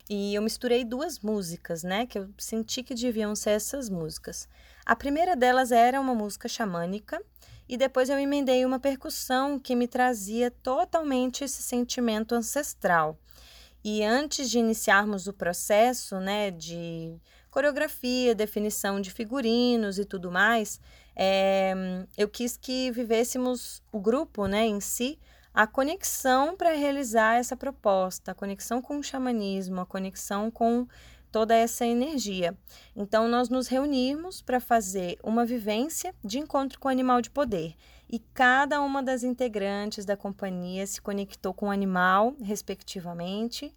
E 0.08 0.34
eu 0.34 0.42
misturei 0.42 0.84
duas 0.84 1.20
músicas, 1.20 1.82
né, 1.82 2.06
que 2.06 2.18
eu 2.18 2.28
senti 2.36 2.82
que 2.82 2.94
deviam 2.94 3.34
ser 3.34 3.50
essas 3.50 3.88
músicas. 3.88 4.48
A 4.84 4.94
primeira 4.94 5.34
delas 5.34 5.72
era 5.72 6.00
uma 6.00 6.14
música 6.14 6.46
xamânica, 6.46 7.22
e 7.66 7.76
depois 7.76 8.10
eu 8.10 8.18
emendei 8.18 8.64
uma 8.66 8.78
percussão 8.78 9.58
que 9.58 9.74
me 9.74 9.88
trazia 9.88 10.50
totalmente 10.50 11.44
esse 11.44 11.62
sentimento 11.62 12.34
ancestral. 12.34 13.18
E 13.82 14.02
antes 14.02 14.50
de 14.50 14.58
iniciarmos 14.58 15.26
o 15.26 15.32
processo 15.32 16.18
né, 16.18 16.50
de 16.50 17.16
coreografia, 17.50 18.34
definição 18.34 19.00
de 19.00 19.10
figurinos 19.10 19.98
e 19.98 20.04
tudo 20.04 20.30
mais, 20.30 20.80
é, 21.16 21.74
eu 22.16 22.28
quis 22.28 22.56
que 22.56 22.90
vivêssemos 22.90 23.82
o 23.92 24.00
grupo 24.00 24.46
né, 24.46 24.66
em 24.66 24.80
si 24.80 25.18
a 25.54 25.68
conexão 25.68 26.56
para 26.56 26.72
realizar 26.72 27.36
essa 27.36 27.56
proposta, 27.56 28.32
a 28.32 28.34
conexão 28.34 28.82
com 28.82 28.98
o 28.98 29.02
xamanismo, 29.02 29.80
a 29.80 29.86
conexão 29.86 30.50
com 30.50 30.86
toda 31.30 31.54
essa 31.54 31.86
energia. 31.86 32.56
Então, 32.94 33.28
nós 33.28 33.48
nos 33.48 33.68
reunimos 33.68 34.42
para 34.42 34.58
fazer 34.58 35.18
uma 35.22 35.46
vivência 35.46 36.12
de 36.24 36.38
encontro 36.38 36.78
com 36.80 36.88
o 36.88 36.90
animal 36.90 37.20
de 37.20 37.30
poder. 37.30 37.74
E 38.10 38.18
cada 38.18 38.80
uma 38.80 39.02
das 39.02 39.22
integrantes 39.22 40.04
da 40.04 40.16
companhia 40.16 40.86
se 40.86 41.00
conectou 41.00 41.54
com 41.54 41.66
o 41.66 41.70
animal, 41.70 42.34
respectivamente. 42.42 43.74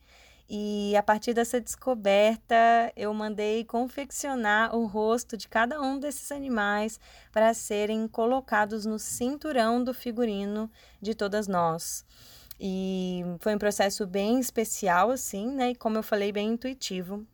E 0.49 0.95
a 0.95 1.03
partir 1.03 1.33
dessa 1.33 1.59
descoberta, 1.59 2.55
eu 2.95 3.13
mandei 3.13 3.65
confeccionar 3.65 4.73
o 4.73 4.85
rosto 4.85 5.35
de 5.35 5.47
cada 5.47 5.81
um 5.81 5.99
desses 5.99 6.31
animais 6.31 6.99
para 7.33 7.53
serem 7.53 8.07
colocados 8.07 8.85
no 8.85 8.97
cinturão 8.97 9.83
do 9.83 9.93
figurino 9.93 10.71
de 11.01 11.13
todas 11.13 11.49
nós. 11.49 12.05
E 12.59 13.23
foi 13.39 13.55
um 13.55 13.59
processo 13.59 14.07
bem 14.07 14.39
especial, 14.39 15.11
assim, 15.11 15.51
né? 15.51 15.71
E 15.71 15.75
como 15.75 15.97
eu 15.97 16.03
falei, 16.03 16.31
bem 16.31 16.49
intuitivo. 16.49 17.25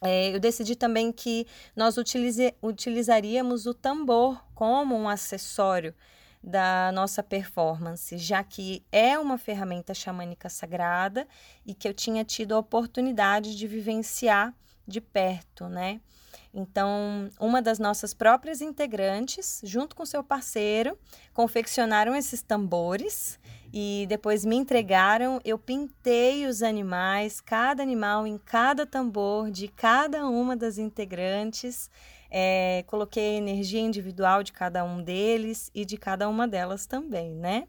É, 0.00 0.34
eu 0.34 0.38
decidi 0.38 0.76
também 0.76 1.10
que 1.10 1.46
nós 1.74 1.96
utilize, 1.96 2.54
utilizaríamos 2.62 3.66
o 3.66 3.74
tambor 3.74 4.42
como 4.54 4.94
um 4.94 5.08
acessório 5.08 5.94
da 6.44 6.92
nossa 6.92 7.22
performance, 7.22 8.18
já 8.18 8.44
que 8.44 8.84
é 8.92 9.18
uma 9.18 9.38
ferramenta 9.38 9.94
xamânica 9.94 10.50
sagrada 10.50 11.26
e 11.64 11.72
que 11.72 11.88
eu 11.88 11.94
tinha 11.94 12.22
tido 12.22 12.54
a 12.54 12.58
oportunidade 12.58 13.56
de 13.56 13.66
vivenciar 13.66 14.54
de 14.86 15.00
perto, 15.00 15.66
né? 15.68 16.02
Então, 16.52 17.30
uma 17.40 17.62
das 17.62 17.78
nossas 17.78 18.12
próprias 18.12 18.60
integrantes, 18.60 19.60
junto 19.64 19.96
com 19.96 20.04
seu 20.04 20.22
parceiro, 20.22 20.98
confeccionaram 21.32 22.14
esses 22.14 22.42
tambores 22.42 23.40
e 23.72 24.04
depois 24.08 24.44
me 24.44 24.54
entregaram. 24.54 25.40
Eu 25.44 25.58
pintei 25.58 26.46
os 26.46 26.62
animais, 26.62 27.40
cada 27.40 27.82
animal 27.82 28.26
em 28.26 28.38
cada 28.38 28.86
tambor 28.86 29.50
de 29.50 29.66
cada 29.66 30.28
uma 30.28 30.54
das 30.54 30.78
integrantes. 30.78 31.90
É, 32.36 32.82
coloquei 32.88 33.36
a 33.36 33.38
energia 33.38 33.80
individual 33.80 34.42
de 34.42 34.52
cada 34.52 34.84
um 34.84 35.00
deles 35.00 35.70
e 35.72 35.84
de 35.84 35.96
cada 35.96 36.28
uma 36.28 36.48
delas 36.48 36.84
também, 36.84 37.32
né? 37.32 37.68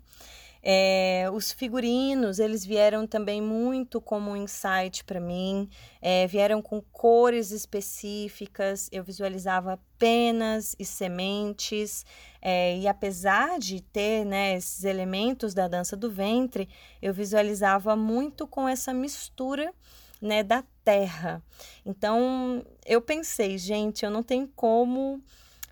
É, 0.63 1.29
os 1.31 1.51
figurinos, 1.51 2.39
eles 2.39 2.65
vieram 2.65 3.05
também 3.05 3.39
muito 3.39 4.01
como 4.01 4.31
um 4.31 4.36
insight 4.36 5.03
para 5.03 5.19
mim, 5.19 5.69
é, 6.01 6.25
vieram 6.25 6.63
com 6.63 6.81
cores 6.81 7.51
específicas, 7.51 8.89
eu 8.91 9.03
visualizava 9.03 9.79
penas 10.00 10.75
e 10.79 10.84
sementes, 10.84 12.03
é, 12.41 12.79
e 12.79 12.88
apesar 12.88 13.60
de 13.60 13.79
ter 13.84 14.25
né, 14.25 14.55
esses 14.55 14.84
elementos 14.84 15.53
da 15.53 15.67
dança 15.67 15.95
do 15.95 16.10
ventre, 16.10 16.67
eu 17.00 17.13
visualizava 17.13 17.95
muito 17.95 18.48
com 18.48 18.67
essa 18.67 18.91
mistura 18.91 19.72
né, 20.19 20.41
da 20.41 20.63
terra. 20.86 21.44
Então, 21.86 22.63
eu 22.86 23.01
pensei, 23.01 23.58
gente, 23.58 24.06
eu 24.06 24.12
não 24.12 24.24
tenho 24.24 24.48
como 24.56 25.22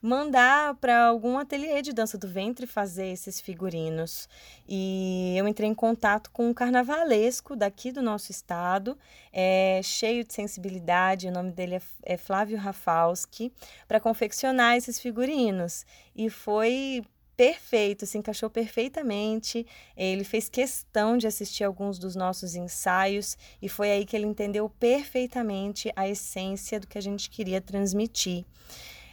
mandar 0.03 0.75
para 0.75 1.05
algum 1.05 1.38
ateliê 1.38 1.82
de 1.82 1.93
dança 1.93 2.17
do 2.17 2.27
ventre 2.27 2.67
fazer 2.67 3.08
esses 3.08 3.39
figurinos. 3.39 4.27
E 4.67 5.34
eu 5.38 5.48
entrei 5.48 5.70
em 5.70 5.74
contato 5.74 6.29
com 6.29 6.50
um 6.50 6.53
carnavalesco 6.53 7.55
daqui 7.55 7.89
do 7.89 8.01
nosso 8.01 8.29
estado, 8.29 8.98
é, 9.32 9.79
cheio 9.82 10.25
de 10.25 10.34
sensibilidade, 10.34 11.29
o 11.29 11.32
nome 11.32 11.51
dele 11.51 11.75
é, 11.75 11.82
é 12.03 12.17
Flávio 12.17 12.58
Rafalski, 12.58 13.53
para 13.88 13.98
confeccionar 13.98 14.75
esses 14.75 15.00
figurinos. 15.00 15.86
E 16.13 16.29
foi 16.29 17.05
perfeito, 17.36 18.06
se 18.06 18.18
encaixou 18.18 18.50
perfeitamente. 18.50 19.66
Ele 19.96 20.24
fez 20.24 20.50
questão 20.50 21.18
de 21.18 21.28
assistir 21.28 21.63
alguns 21.63 21.98
dos 22.00 22.16
nossos 22.16 22.56
ensaios 22.56 23.38
e 23.62 23.68
foi 23.68 23.92
aí 23.92 24.06
que 24.06 24.16
ele 24.16 24.25
entendeu 24.25 24.70
perfeitamente 24.70 25.92
a 25.96 26.08
essência 26.08 26.80
do 26.80 26.88
que 26.88 26.98
a 26.98 27.02
gente 27.02 27.30
queria 27.30 27.62
transmitir. 27.62 28.46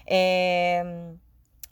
É, 0.06 0.82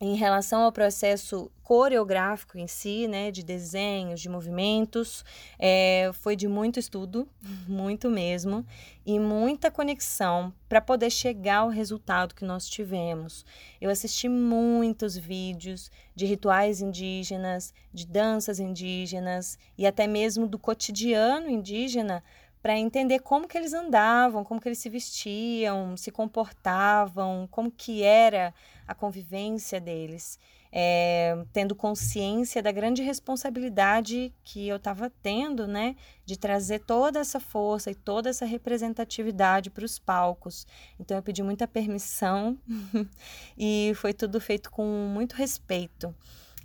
em 0.00 0.14
relação 0.14 0.62
ao 0.62 0.72
processo 0.72 1.50
coreográfico 1.62 2.56
em 2.56 2.66
si, 2.66 3.06
né, 3.08 3.30
de 3.30 3.42
desenhos, 3.42 4.20
de 4.20 4.28
movimentos, 4.28 5.24
é, 5.58 6.10
foi 6.14 6.34
de 6.34 6.46
muito 6.48 6.78
estudo, 6.78 7.28
muito 7.68 8.08
mesmo, 8.08 8.64
e 9.04 9.18
muita 9.18 9.70
conexão 9.70 10.52
para 10.68 10.80
poder 10.80 11.10
chegar 11.10 11.58
ao 11.58 11.68
resultado 11.68 12.34
que 12.34 12.44
nós 12.44 12.68
tivemos. 12.68 13.44
Eu 13.80 13.90
assisti 13.90 14.28
muitos 14.28 15.16
vídeos 15.16 15.90
de 16.14 16.26
rituais 16.26 16.80
indígenas, 16.80 17.74
de 17.92 18.06
danças 18.06 18.60
indígenas 18.60 19.58
e 19.76 19.86
até 19.86 20.06
mesmo 20.06 20.46
do 20.46 20.58
cotidiano 20.58 21.50
indígena 21.50 22.22
para 22.62 22.76
entender 22.76 23.20
como 23.20 23.46
que 23.46 23.56
eles 23.56 23.72
andavam, 23.72 24.44
como 24.44 24.60
que 24.60 24.68
eles 24.68 24.78
se 24.78 24.88
vestiam, 24.88 25.96
se 25.96 26.10
comportavam, 26.10 27.48
como 27.50 27.70
que 27.70 28.02
era 28.02 28.52
a 28.86 28.94
convivência 28.94 29.80
deles, 29.80 30.38
é, 30.72 31.44
tendo 31.52 31.74
consciência 31.74 32.62
da 32.62 32.72
grande 32.72 33.02
responsabilidade 33.02 34.32
que 34.44 34.66
eu 34.68 34.76
estava 34.76 35.10
tendo, 35.22 35.66
né, 35.66 35.96
de 36.26 36.36
trazer 36.36 36.80
toda 36.80 37.20
essa 37.20 37.40
força 37.40 37.90
e 37.90 37.94
toda 37.94 38.28
essa 38.28 38.44
representatividade 38.44 39.70
para 39.70 39.84
os 39.84 39.98
palcos. 39.98 40.66
Então 40.98 41.16
eu 41.16 41.22
pedi 41.22 41.42
muita 41.42 41.66
permissão 41.66 42.58
e 43.56 43.92
foi 43.96 44.12
tudo 44.12 44.40
feito 44.40 44.70
com 44.70 44.84
muito 44.84 45.34
respeito. 45.34 46.14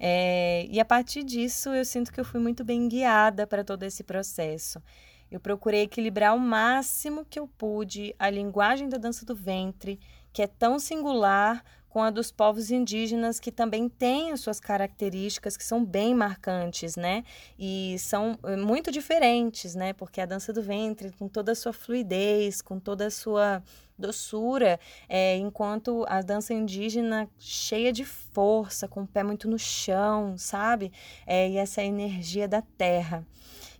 É, 0.05 0.67
e 0.69 0.81
a 0.81 0.85
partir 0.85 1.23
disso 1.23 1.69
eu 1.69 1.85
sinto 1.85 2.11
que 2.11 2.19
eu 2.19 2.25
fui 2.25 2.37
muito 2.37 2.65
bem 2.65 2.89
guiada 2.89 3.47
para 3.47 3.63
todo 3.63 3.83
esse 3.83 4.03
processo. 4.03 4.83
Eu 5.31 5.39
procurei 5.39 5.83
equilibrar 5.83 6.31
ao 6.31 6.37
máximo 6.37 7.23
que 7.23 7.39
eu 7.39 7.47
pude 7.47 8.13
a 8.19 8.29
linguagem 8.29 8.89
da 8.89 8.97
dança 8.97 9.25
do 9.25 9.33
ventre, 9.33 9.97
que 10.33 10.41
é 10.41 10.47
tão 10.47 10.77
singular 10.77 11.63
com 11.93 12.01
a 12.01 12.09
dos 12.09 12.31
povos 12.31 12.71
indígenas, 12.71 13.39
que 13.39 13.51
também 13.51 13.87
têm 13.87 14.31
as 14.31 14.39
suas 14.41 14.59
características 14.59 15.55
que 15.55 15.63
são 15.63 15.85
bem 15.85 16.15
marcantes, 16.15 16.95
né? 16.95 17.23
E 17.57 17.97
são 17.99 18.35
eh, 18.43 18.55
muito 18.55 18.91
diferentes, 18.91 19.75
né? 19.75 19.93
Porque 19.93 20.19
a 20.19 20.25
dança 20.25 20.51
do 20.51 20.59
ventre, 20.59 21.11
com 21.11 21.27
toda 21.27 21.51
a 21.51 21.55
sua 21.55 21.71
fluidez, 21.71 22.63
com 22.63 22.79
toda 22.79 23.05
a 23.05 23.11
sua 23.11 23.61
doçura, 23.95 24.79
é, 25.07 25.37
enquanto 25.37 26.03
a 26.07 26.23
dança 26.23 26.51
indígena 26.51 27.29
cheia 27.37 27.93
de 27.93 28.03
força, 28.03 28.87
com 28.87 29.03
o 29.03 29.07
pé 29.07 29.21
muito 29.21 29.47
no 29.47 29.59
chão, 29.59 30.35
sabe? 30.35 30.91
É, 31.27 31.47
e 31.47 31.57
essa 31.57 31.83
energia 31.83 32.47
da 32.47 32.63
terra. 32.75 33.23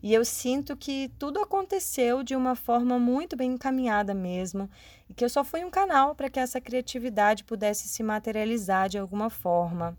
E 0.04 0.14
eu 0.14 0.26
sinto 0.26 0.76
que 0.76 1.10
tudo 1.18 1.40
aconteceu 1.40 2.24
de 2.24 2.36
uma 2.36 2.56
forma 2.56 3.00
muito 3.00 3.38
bem 3.38 3.54
encaminhada 3.54 4.14
mesmo, 4.14 4.70
e 5.10 5.14
que 5.14 5.24
eu 5.24 5.30
só 5.30 5.46
fui 5.46 5.64
um 5.64 5.70
canal 5.72 6.14
para 6.14 6.30
que 6.30 6.42
essa 6.42 6.60
criatividade 6.60 7.46
pudesse 7.46 7.88
se 7.88 8.04
materializar 8.04 8.90
de 8.90 8.98
alguma 8.98 9.30
forma. 9.30 9.98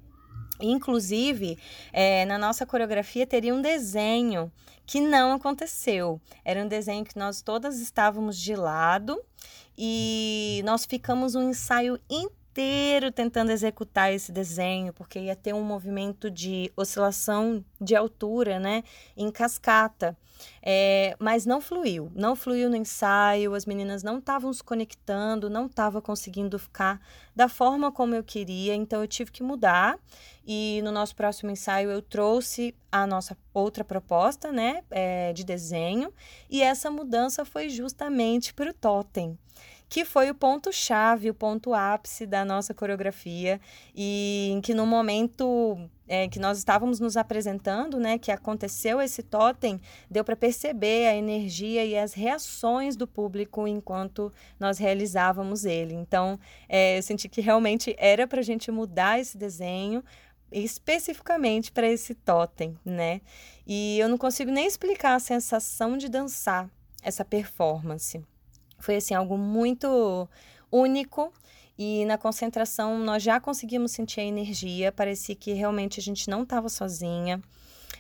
Inclusive, 0.61 1.59
é, 1.91 2.27
na 2.27 2.37
nossa 2.37 2.67
coreografia 2.67 3.27
teria 3.27 3.55
um 3.55 3.63
desenho 3.63 4.53
que 4.87 5.01
não 5.01 5.33
aconteceu. 5.33 6.21
Era 6.45 6.63
um 6.63 6.69
desenho 6.69 7.05
que 7.05 7.19
nós 7.19 7.41
todas 7.41 7.81
estávamos 7.81 8.39
de 8.39 8.55
lado 8.55 9.19
e 9.77 10.61
nós 10.67 10.85
ficamos 10.85 11.35
um 11.35 11.49
ensaio 11.49 11.99
inteiro 12.11 12.44
inteiro 12.55 13.11
tentando 13.11 13.51
executar 13.51 14.13
esse 14.13 14.31
desenho, 14.31 14.93
porque 14.93 15.19
ia 15.19 15.35
ter 15.35 15.53
um 15.53 15.65
movimento 15.65 16.31
de 16.31 16.73
oscilação 16.77 17.65
de 17.81 17.97
altura, 17.97 18.61
né, 18.61 18.85
em 19.17 19.29
cascata. 19.31 20.17
É, 20.63 21.17
mas 21.19 21.47
não 21.47 21.61
fluiu, 21.61 22.11
não 22.15 22.37
fluiu 22.37 22.69
no 22.69 22.77
ensaio, 22.77 23.55
as 23.55 23.65
meninas 23.65 24.03
não 24.03 24.19
estavam 24.19 24.53
se 24.53 24.63
conectando, 24.63 25.49
não 25.49 25.67
estavam 25.67 26.03
conseguindo 26.03 26.59
ficar 26.59 27.01
da 27.35 27.49
forma 27.49 27.91
como 27.91 28.15
eu 28.15 28.23
queria, 28.23 28.75
então 28.75 29.01
eu 29.01 29.09
tive 29.09 29.31
que 29.33 29.43
mudar. 29.43 29.99
E 30.47 30.81
no 30.85 30.93
nosso 30.93 31.17
próximo 31.17 31.51
ensaio 31.51 31.91
eu 31.91 32.03
trouxe 32.03 32.75
a 32.91 33.07
nossa 33.07 33.37
outra 33.53 33.83
proposta, 33.85 34.53
né, 34.53 34.83
é, 34.91 35.33
de 35.33 35.45
desenho, 35.45 36.13
e 36.49 36.63
essa 36.63 36.91
mudança 36.91 37.45
foi 37.45 37.69
justamente 37.69 38.53
para 38.55 38.71
o 38.71 38.75
totem 38.75 39.39
que 39.89 40.05
foi 40.05 40.31
o 40.31 40.35
ponto-chave, 40.35 41.31
o 41.31 41.35
ponto 41.35 41.73
ápice 41.73 42.27
da 42.27 42.45
nossa 42.45 42.75
coreografia, 42.75 43.61
e 43.95 44.51
em 44.53 44.61
que 44.61 44.75
no 44.75 44.87
momento 44.87 45.79
é, 46.09 46.29
que 46.29 46.39
nós 46.39 46.59
estávamos 46.59 47.01
nos 47.01 47.17
apresentando, 47.17 47.99
né, 47.99 48.19
que 48.19 48.31
aconteceu 48.31 49.01
esse 49.01 49.23
totem, 49.23 49.81
deu 50.11 50.25
para 50.25 50.37
perceber 50.37 51.07
a 51.07 51.15
energia 51.15 51.85
e 51.85 51.97
as 51.97 52.13
reações 52.13 52.97
do 52.97 53.07
público 53.07 53.67
enquanto 53.67 54.33
nós 54.59 54.79
realizávamos 54.79 55.65
ele. 55.65 55.95
Então, 55.95 56.39
é, 56.69 56.99
eu 56.99 57.03
senti 57.03 57.29
que 57.29 57.41
realmente 57.41 57.95
era 57.99 58.27
para 58.27 58.41
a 58.41 58.45
gente 58.45 58.71
mudar 58.71 59.21
esse 59.21 59.39
desenho 59.39 60.03
especificamente 60.53 61.73
para 61.73 61.89
esse 61.89 62.15
totem, 62.15 62.79
né? 62.85 63.21
E 63.67 63.99
eu 63.99 64.09
não 64.09 64.17
consigo 64.17 64.53
nem 64.53 64.67
explicar 64.67 65.15
a 65.15 65.19
sensação 65.19 65.97
de 65.97 66.09
dançar 66.09 66.71
essa 67.03 67.25
performance. 67.25 68.25
Foi 68.85 68.97
assim 68.97 69.15
algo 69.15 69.39
muito 69.39 70.29
único 70.71 71.33
e 71.79 72.05
na 72.05 72.19
concentração 72.19 72.99
nós 72.99 73.23
já 73.23 73.41
conseguimos 73.41 73.93
sentir 73.93 74.21
a 74.21 74.25
energia, 74.25 74.93
parecia 74.93 75.35
que 75.35 75.55
realmente 75.55 75.99
a 75.99 76.03
gente 76.03 76.29
não 76.29 76.43
estava 76.43 76.69
sozinha. 76.69 77.41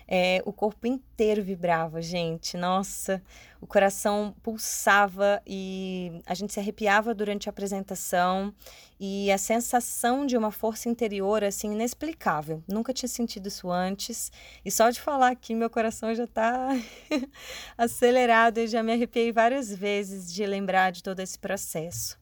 É, 0.07 0.43
o 0.45 0.53
corpo 0.53 0.87
inteiro 0.87 1.43
vibrava, 1.43 2.01
gente. 2.03 2.57
Nossa, 2.57 3.23
o 3.61 3.67
coração 3.67 4.35
pulsava 4.43 5.40
e 5.47 6.21
a 6.27 6.35
gente 6.35 6.53
se 6.53 6.61
arrepiava 6.61 7.14
durante 7.14 7.49
a 7.49 7.51
apresentação 7.51 8.55
e 9.01 9.31
a 9.33 9.38
sensação 9.38 10.27
de 10.27 10.37
uma 10.37 10.51
força 10.51 10.88
interior 10.88 11.43
assim 11.43 11.73
inexplicável. 11.73 12.62
Nunca 12.69 12.93
tinha 12.93 13.09
sentido 13.09 13.49
isso 13.49 13.71
antes 13.71 14.31
e 14.64 14.71
só 14.71 14.90
de 14.90 15.01
falar 15.01 15.31
aqui 15.31 15.55
meu 15.55 15.71
coração 15.71 16.14
já 16.14 16.25
está 16.25 16.69
acelerado 17.77 18.59
e 18.59 18.67
já 18.67 18.83
me 18.83 18.93
arrepiei 18.93 19.33
várias 19.33 19.75
vezes 19.75 20.33
de 20.33 20.45
lembrar 20.45 20.93
de 20.93 21.03
todo 21.03 21.21
esse 21.21 21.38
processo. 21.38 22.19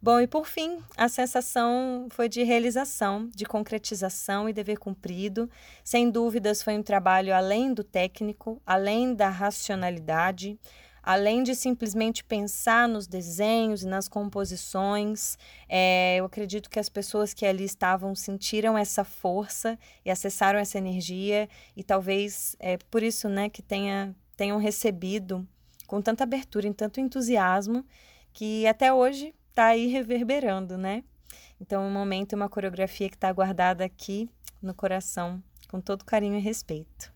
Bom, 0.00 0.20
e 0.20 0.28
por 0.28 0.46
fim, 0.46 0.78
a 0.96 1.08
sensação 1.08 2.06
foi 2.10 2.28
de 2.28 2.44
realização, 2.44 3.28
de 3.34 3.44
concretização 3.44 4.48
e 4.48 4.52
dever 4.52 4.78
cumprido. 4.78 5.50
Sem 5.82 6.08
dúvidas, 6.08 6.62
foi 6.62 6.78
um 6.78 6.84
trabalho 6.84 7.34
além 7.34 7.74
do 7.74 7.82
técnico, 7.82 8.62
além 8.64 9.12
da 9.12 9.28
racionalidade, 9.28 10.56
além 11.02 11.42
de 11.42 11.52
simplesmente 11.52 12.22
pensar 12.22 12.86
nos 12.86 13.08
desenhos 13.08 13.82
e 13.82 13.88
nas 13.88 14.06
composições. 14.06 15.36
É, 15.68 16.18
eu 16.18 16.26
acredito 16.26 16.70
que 16.70 16.78
as 16.78 16.88
pessoas 16.88 17.34
que 17.34 17.44
ali 17.44 17.64
estavam 17.64 18.14
sentiram 18.14 18.78
essa 18.78 19.02
força 19.02 19.76
e 20.04 20.12
acessaram 20.12 20.60
essa 20.60 20.78
energia, 20.78 21.48
e 21.76 21.82
talvez 21.82 22.54
é 22.60 22.78
por 22.88 23.02
isso 23.02 23.28
né, 23.28 23.48
que 23.48 23.62
tenha, 23.62 24.14
tenham 24.36 24.58
recebido 24.58 25.44
com 25.88 26.00
tanta 26.00 26.22
abertura 26.22 26.68
e 26.68 26.72
tanto 26.72 27.00
entusiasmo 27.00 27.84
que 28.32 28.64
até 28.64 28.92
hoje 28.92 29.34
está 29.58 29.66
aí 29.66 29.88
reverberando, 29.88 30.78
né? 30.78 31.02
Então, 31.60 31.82
um 31.82 31.90
momento, 31.90 32.36
uma 32.36 32.48
coreografia 32.48 33.08
que 33.08 33.16
está 33.16 33.32
guardada 33.32 33.84
aqui 33.84 34.30
no 34.62 34.72
coração, 34.72 35.42
com 35.68 35.80
todo 35.80 36.04
carinho 36.04 36.36
e 36.36 36.40
respeito. 36.40 37.12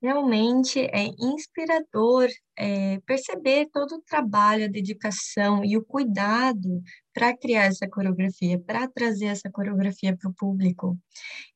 Realmente 0.00 0.78
é 0.78 1.06
inspirador 1.18 2.28
é, 2.56 3.00
perceber 3.00 3.68
todo 3.72 3.96
o 3.96 4.02
trabalho, 4.02 4.66
a 4.66 4.68
dedicação 4.68 5.64
e 5.64 5.76
o 5.76 5.84
cuidado 5.84 6.80
para 7.14 7.36
criar 7.36 7.66
essa 7.66 7.88
coreografia, 7.88 8.58
para 8.58 8.88
trazer 8.88 9.26
essa 9.26 9.50
coreografia 9.50 10.16
para 10.16 10.28
o 10.28 10.34
público. 10.34 10.98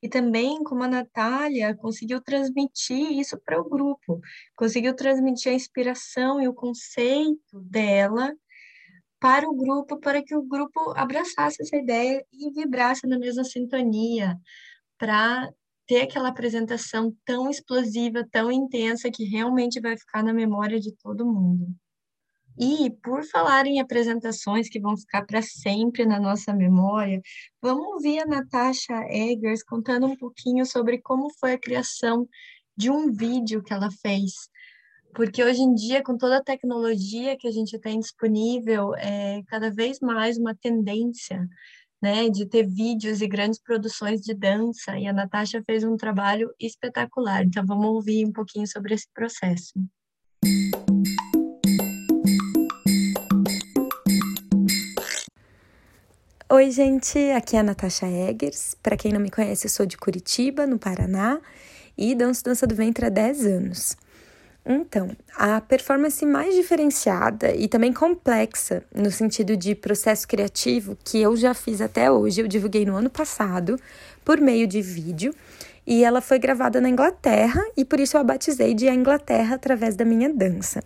E 0.02 0.08
também 0.08 0.62
como 0.64 0.84
a 0.84 0.88
Natália 0.88 1.74
conseguiu 1.76 2.22
transmitir 2.22 3.18
isso 3.18 3.38
para 3.44 3.60
o 3.60 3.68
grupo, 3.68 4.20
conseguiu 4.56 4.94
transmitir 4.94 5.52
a 5.52 5.54
inspiração 5.56 6.40
e 6.40 6.48
o 6.48 6.54
conceito 6.54 7.60
dela 7.60 8.32
para 9.20 9.48
o 9.48 9.54
grupo, 9.56 9.98
para 9.98 10.22
que 10.22 10.36
o 10.36 10.42
grupo 10.42 10.92
abraçasse 10.96 11.62
essa 11.62 11.76
ideia 11.76 12.24
e 12.32 12.50
vibrasse 12.52 13.06
na 13.06 13.18
mesma 13.18 13.44
sintonia, 13.44 14.38
para 14.98 15.50
ter 15.86 16.02
aquela 16.02 16.28
apresentação 16.28 17.14
tão 17.24 17.50
explosiva, 17.50 18.26
tão 18.30 18.52
intensa, 18.52 19.10
que 19.10 19.24
realmente 19.24 19.80
vai 19.80 19.96
ficar 19.96 20.22
na 20.22 20.32
memória 20.32 20.78
de 20.78 20.94
todo 20.96 21.26
mundo. 21.26 21.74
E, 22.60 22.90
por 23.02 23.24
falar 23.24 23.66
em 23.66 23.80
apresentações 23.80 24.68
que 24.68 24.80
vão 24.80 24.96
ficar 24.96 25.24
para 25.24 25.40
sempre 25.40 26.04
na 26.04 26.18
nossa 26.18 26.52
memória, 26.52 27.20
vamos 27.62 27.86
ouvir 27.86 28.18
a 28.18 28.26
Natasha 28.26 28.94
Eggers 29.08 29.62
contando 29.62 30.06
um 30.06 30.16
pouquinho 30.16 30.66
sobre 30.66 30.98
como 31.00 31.32
foi 31.38 31.52
a 31.52 31.58
criação 31.58 32.28
de 32.76 32.90
um 32.90 33.12
vídeo 33.12 33.62
que 33.62 33.72
ela 33.72 33.90
fez. 34.02 34.32
Porque 35.14 35.42
hoje 35.42 35.62
em 35.62 35.72
dia, 35.72 36.02
com 36.02 36.16
toda 36.18 36.38
a 36.38 36.42
tecnologia 36.42 37.36
que 37.38 37.46
a 37.46 37.52
gente 37.52 37.78
tem 37.78 38.00
disponível, 38.00 38.94
é 38.96 39.40
cada 39.46 39.70
vez 39.70 40.00
mais 40.00 40.36
uma 40.36 40.54
tendência 40.54 41.48
né, 42.02 42.28
de 42.28 42.46
ter 42.46 42.66
vídeos 42.66 43.20
e 43.20 43.28
grandes 43.28 43.60
produções 43.60 44.20
de 44.20 44.34
dança, 44.34 44.98
e 44.98 45.06
a 45.06 45.12
Natasha 45.12 45.62
fez 45.64 45.84
um 45.84 45.96
trabalho 45.96 46.52
espetacular. 46.60 47.44
Então, 47.44 47.64
vamos 47.66 47.86
ouvir 47.86 48.24
um 48.26 48.32
pouquinho 48.32 48.66
sobre 48.66 48.94
esse 48.94 49.08
processo. 49.12 49.72
Oi, 56.50 56.70
gente, 56.70 57.18
aqui 57.32 57.56
é 57.56 57.60
a 57.60 57.62
Natasha 57.62 58.06
Eggers. 58.06 58.74
Para 58.82 58.96
quem 58.96 59.12
não 59.12 59.20
me 59.20 59.30
conhece, 59.30 59.66
eu 59.66 59.70
sou 59.70 59.84
de 59.84 59.98
Curitiba, 59.98 60.66
no 60.66 60.78
Paraná, 60.78 61.38
e 61.96 62.14
danço 62.14 62.42
dança 62.42 62.66
do 62.66 62.74
ventre 62.74 63.04
há 63.04 63.10
10 63.10 63.44
anos. 63.44 63.94
Então, 64.64 65.14
a 65.36 65.60
performance 65.60 66.24
mais 66.24 66.54
diferenciada 66.54 67.54
e 67.54 67.68
também 67.68 67.92
complexa 67.92 68.82
no 68.94 69.10
sentido 69.10 69.58
de 69.58 69.74
processo 69.74 70.26
criativo 70.26 70.96
que 71.04 71.20
eu 71.20 71.36
já 71.36 71.52
fiz 71.52 71.82
até 71.82 72.10
hoje, 72.10 72.40
eu 72.40 72.48
divulguei 72.48 72.86
no 72.86 72.96
ano 72.96 73.10
passado 73.10 73.78
por 74.24 74.40
meio 74.40 74.66
de 74.66 74.80
vídeo 74.80 75.34
e 75.86 76.02
ela 76.02 76.22
foi 76.22 76.38
gravada 76.38 76.80
na 76.80 76.88
Inglaterra 76.88 77.62
e 77.76 77.84
por 77.84 78.00
isso 78.00 78.16
eu 78.16 78.22
a 78.22 78.24
batizei 78.24 78.72
de 78.72 78.88
A 78.88 78.94
Inglaterra 78.94 79.56
através 79.56 79.96
da 79.96 80.04
minha 80.06 80.32
dança. 80.32 80.82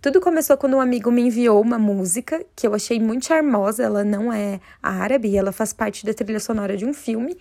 Tudo 0.00 0.20
começou 0.20 0.56
quando 0.56 0.76
um 0.76 0.80
amigo 0.80 1.10
me 1.10 1.22
enviou 1.22 1.60
uma 1.60 1.76
música 1.76 2.44
que 2.54 2.64
eu 2.64 2.72
achei 2.72 3.00
muito 3.00 3.26
charmosa. 3.26 3.82
Ela 3.82 4.04
não 4.04 4.32
é 4.32 4.60
árabe, 4.80 5.36
ela 5.36 5.50
faz 5.50 5.72
parte 5.72 6.06
da 6.06 6.14
trilha 6.14 6.38
sonora 6.38 6.76
de 6.76 6.86
um 6.86 6.94
filme. 6.94 7.36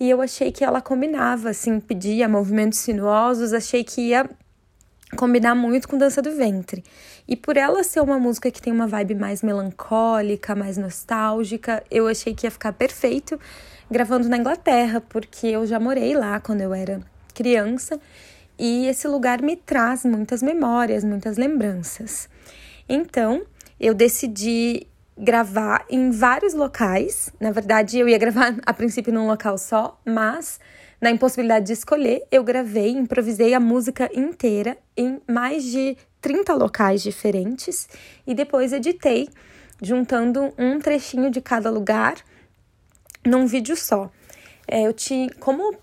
E 0.00 0.08
eu 0.08 0.22
achei 0.22 0.50
que 0.50 0.64
ela 0.64 0.80
combinava, 0.80 1.50
assim, 1.50 1.78
pedia 1.78 2.26
movimentos 2.26 2.78
sinuosos, 2.78 3.52
achei 3.52 3.84
que 3.84 4.08
ia 4.08 4.28
combinar 5.18 5.54
muito 5.54 5.86
com 5.86 5.98
Dança 5.98 6.22
do 6.22 6.34
Ventre. 6.34 6.82
E 7.28 7.36
por 7.36 7.58
ela 7.58 7.84
ser 7.84 8.00
uma 8.00 8.18
música 8.18 8.50
que 8.50 8.62
tem 8.62 8.72
uma 8.72 8.86
vibe 8.86 9.14
mais 9.14 9.42
melancólica, 9.42 10.54
mais 10.54 10.78
nostálgica, 10.78 11.84
eu 11.90 12.06
achei 12.06 12.34
que 12.34 12.46
ia 12.46 12.50
ficar 12.50 12.72
perfeito 12.72 13.38
gravando 13.90 14.30
na 14.30 14.38
Inglaterra, 14.38 15.02
porque 15.02 15.46
eu 15.46 15.66
já 15.66 15.78
morei 15.78 16.14
lá 16.14 16.40
quando 16.40 16.62
eu 16.62 16.72
era 16.72 17.02
criança 17.34 18.00
e 18.64 18.86
esse 18.86 19.08
lugar 19.08 19.42
me 19.42 19.56
traz 19.56 20.04
muitas 20.04 20.40
memórias, 20.40 21.02
muitas 21.02 21.36
lembranças. 21.36 22.28
Então, 22.88 23.44
eu 23.80 23.92
decidi 23.92 24.86
gravar 25.18 25.84
em 25.90 26.12
vários 26.12 26.54
locais. 26.54 27.32
Na 27.40 27.50
verdade, 27.50 27.98
eu 27.98 28.08
ia 28.08 28.16
gravar 28.16 28.54
a 28.64 28.72
princípio 28.72 29.12
num 29.12 29.26
local 29.26 29.58
só, 29.58 30.00
mas 30.06 30.60
na 31.00 31.10
impossibilidade 31.10 31.66
de 31.66 31.72
escolher, 31.72 32.22
eu 32.30 32.44
gravei, 32.44 32.90
improvisei 32.90 33.52
a 33.52 33.58
música 33.58 34.08
inteira 34.14 34.78
em 34.96 35.20
mais 35.28 35.64
de 35.64 35.96
30 36.20 36.54
locais 36.54 37.02
diferentes 37.02 37.88
e 38.24 38.32
depois 38.32 38.72
editei, 38.72 39.28
juntando 39.82 40.54
um 40.56 40.78
trechinho 40.78 41.32
de 41.32 41.40
cada 41.40 41.68
lugar 41.68 42.14
num 43.26 43.44
vídeo 43.44 43.74
só. 43.76 44.08
É, 44.68 44.86
eu 44.86 44.92
te, 44.92 45.28
como 45.40 45.76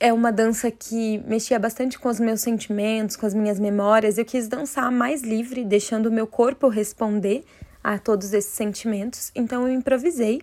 é 0.00 0.10
uma 0.14 0.32
dança 0.32 0.70
que 0.70 1.18
mexia 1.26 1.58
bastante 1.58 1.98
com 1.98 2.08
os 2.08 2.18
meus 2.18 2.40
sentimentos, 2.40 3.16
com 3.16 3.26
as 3.26 3.34
minhas 3.34 3.60
memórias. 3.60 4.16
Eu 4.16 4.24
quis 4.24 4.48
dançar 4.48 4.90
mais 4.90 5.22
livre, 5.22 5.62
deixando 5.62 6.06
o 6.06 6.12
meu 6.12 6.26
corpo 6.26 6.68
responder 6.68 7.44
a 7.84 7.98
todos 7.98 8.32
esses 8.32 8.54
sentimentos. 8.54 9.30
Então 9.34 9.68
eu 9.68 9.74
improvisei 9.74 10.40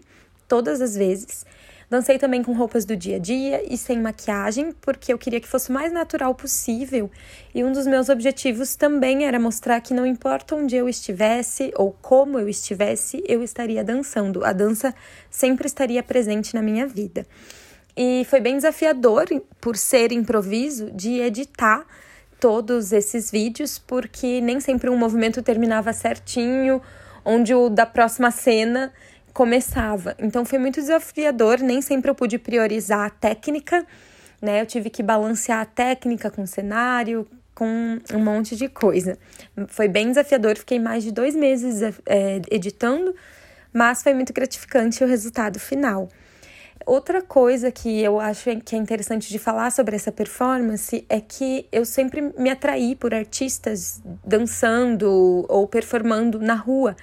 todas 0.47 0.79
as 0.79 0.95
vezes. 0.95 1.43
Dancei 1.89 2.19
também 2.19 2.43
com 2.43 2.51
roupas 2.53 2.85
do 2.85 2.95
dia 2.95 3.15
a 3.15 3.19
dia 3.19 3.63
e 3.73 3.77
sem 3.77 3.99
maquiagem, 3.99 4.73
porque 4.81 5.11
eu 5.11 5.17
queria 5.17 5.39
que 5.39 5.47
fosse 5.47 5.69
o 5.69 5.73
mais 5.73 5.91
natural 5.91 6.35
possível. 6.35 7.09
E 7.55 7.63
um 7.63 7.71
dos 7.71 7.87
meus 7.87 8.09
objetivos 8.09 8.75
também 8.75 9.25
era 9.25 9.39
mostrar 9.39 9.79
que 9.81 9.93
não 9.93 10.05
importa 10.05 10.53
onde 10.53 10.75
eu 10.75 10.87
estivesse 10.87 11.71
ou 11.75 11.95
como 12.01 12.37
eu 12.37 12.47
estivesse, 12.47 13.23
eu 13.25 13.41
estaria 13.41 13.83
dançando. 13.83 14.45
A 14.45 14.53
dança 14.53 14.93
sempre 15.31 15.65
estaria 15.65 16.03
presente 16.03 16.53
na 16.53 16.61
minha 16.61 16.85
vida. 16.85 17.25
E 17.97 18.23
foi 18.25 18.39
bem 18.39 18.55
desafiador, 18.55 19.25
por 19.59 19.75
ser 19.75 20.11
improviso, 20.11 20.91
de 20.91 21.19
editar 21.19 21.83
todos 22.39 22.91
esses 22.91 23.31
vídeos, 23.31 23.79
porque 23.79 24.39
nem 24.39 24.59
sempre 24.59 24.87
um 24.87 24.95
movimento 24.95 25.41
terminava 25.41 25.91
certinho, 25.91 26.79
onde 27.25 27.55
o 27.55 27.69
da 27.69 27.87
próxima 27.87 28.29
cena 28.29 28.93
começava. 29.33 30.15
Então 30.19 30.45
foi 30.45 30.59
muito 30.59 30.79
desafiador, 30.79 31.59
nem 31.59 31.81
sempre 31.81 32.11
eu 32.11 32.13
pude 32.13 32.37
priorizar 32.37 33.07
a 33.07 33.09
técnica, 33.09 33.83
né? 34.39 34.61
Eu 34.61 34.67
tive 34.67 34.91
que 34.91 35.01
balancear 35.01 35.61
a 35.61 35.65
técnica 35.65 36.29
com 36.29 36.43
o 36.43 36.47
cenário, 36.47 37.27
com 37.55 37.97
um 38.13 38.19
monte 38.23 38.55
de 38.55 38.69
coisa. 38.69 39.17
Foi 39.69 39.87
bem 39.87 40.09
desafiador, 40.09 40.55
fiquei 40.55 40.77
mais 40.77 41.03
de 41.03 41.11
dois 41.11 41.35
meses 41.35 41.81
é, 42.05 42.41
editando, 42.51 43.15
mas 43.73 44.03
foi 44.03 44.13
muito 44.13 44.31
gratificante 44.33 45.03
o 45.03 45.07
resultado 45.07 45.59
final. 45.59 46.07
Outra 46.85 47.21
coisa 47.21 47.71
que 47.71 48.01
eu 48.01 48.19
acho 48.19 48.49
que 48.61 48.75
é 48.75 48.77
interessante 48.77 49.29
de 49.29 49.39
falar 49.39 49.71
sobre 49.71 49.95
essa 49.95 50.11
performance 50.11 51.05
é 51.09 51.19
que 51.19 51.67
eu 51.71 51.85
sempre 51.85 52.33
me 52.37 52.49
atraí 52.49 52.95
por 52.95 53.13
artistas 53.13 54.01
dançando 54.25 55.45
ou 55.49 55.67
performando 55.67 56.39
na 56.39 56.55
rua. 56.55 56.95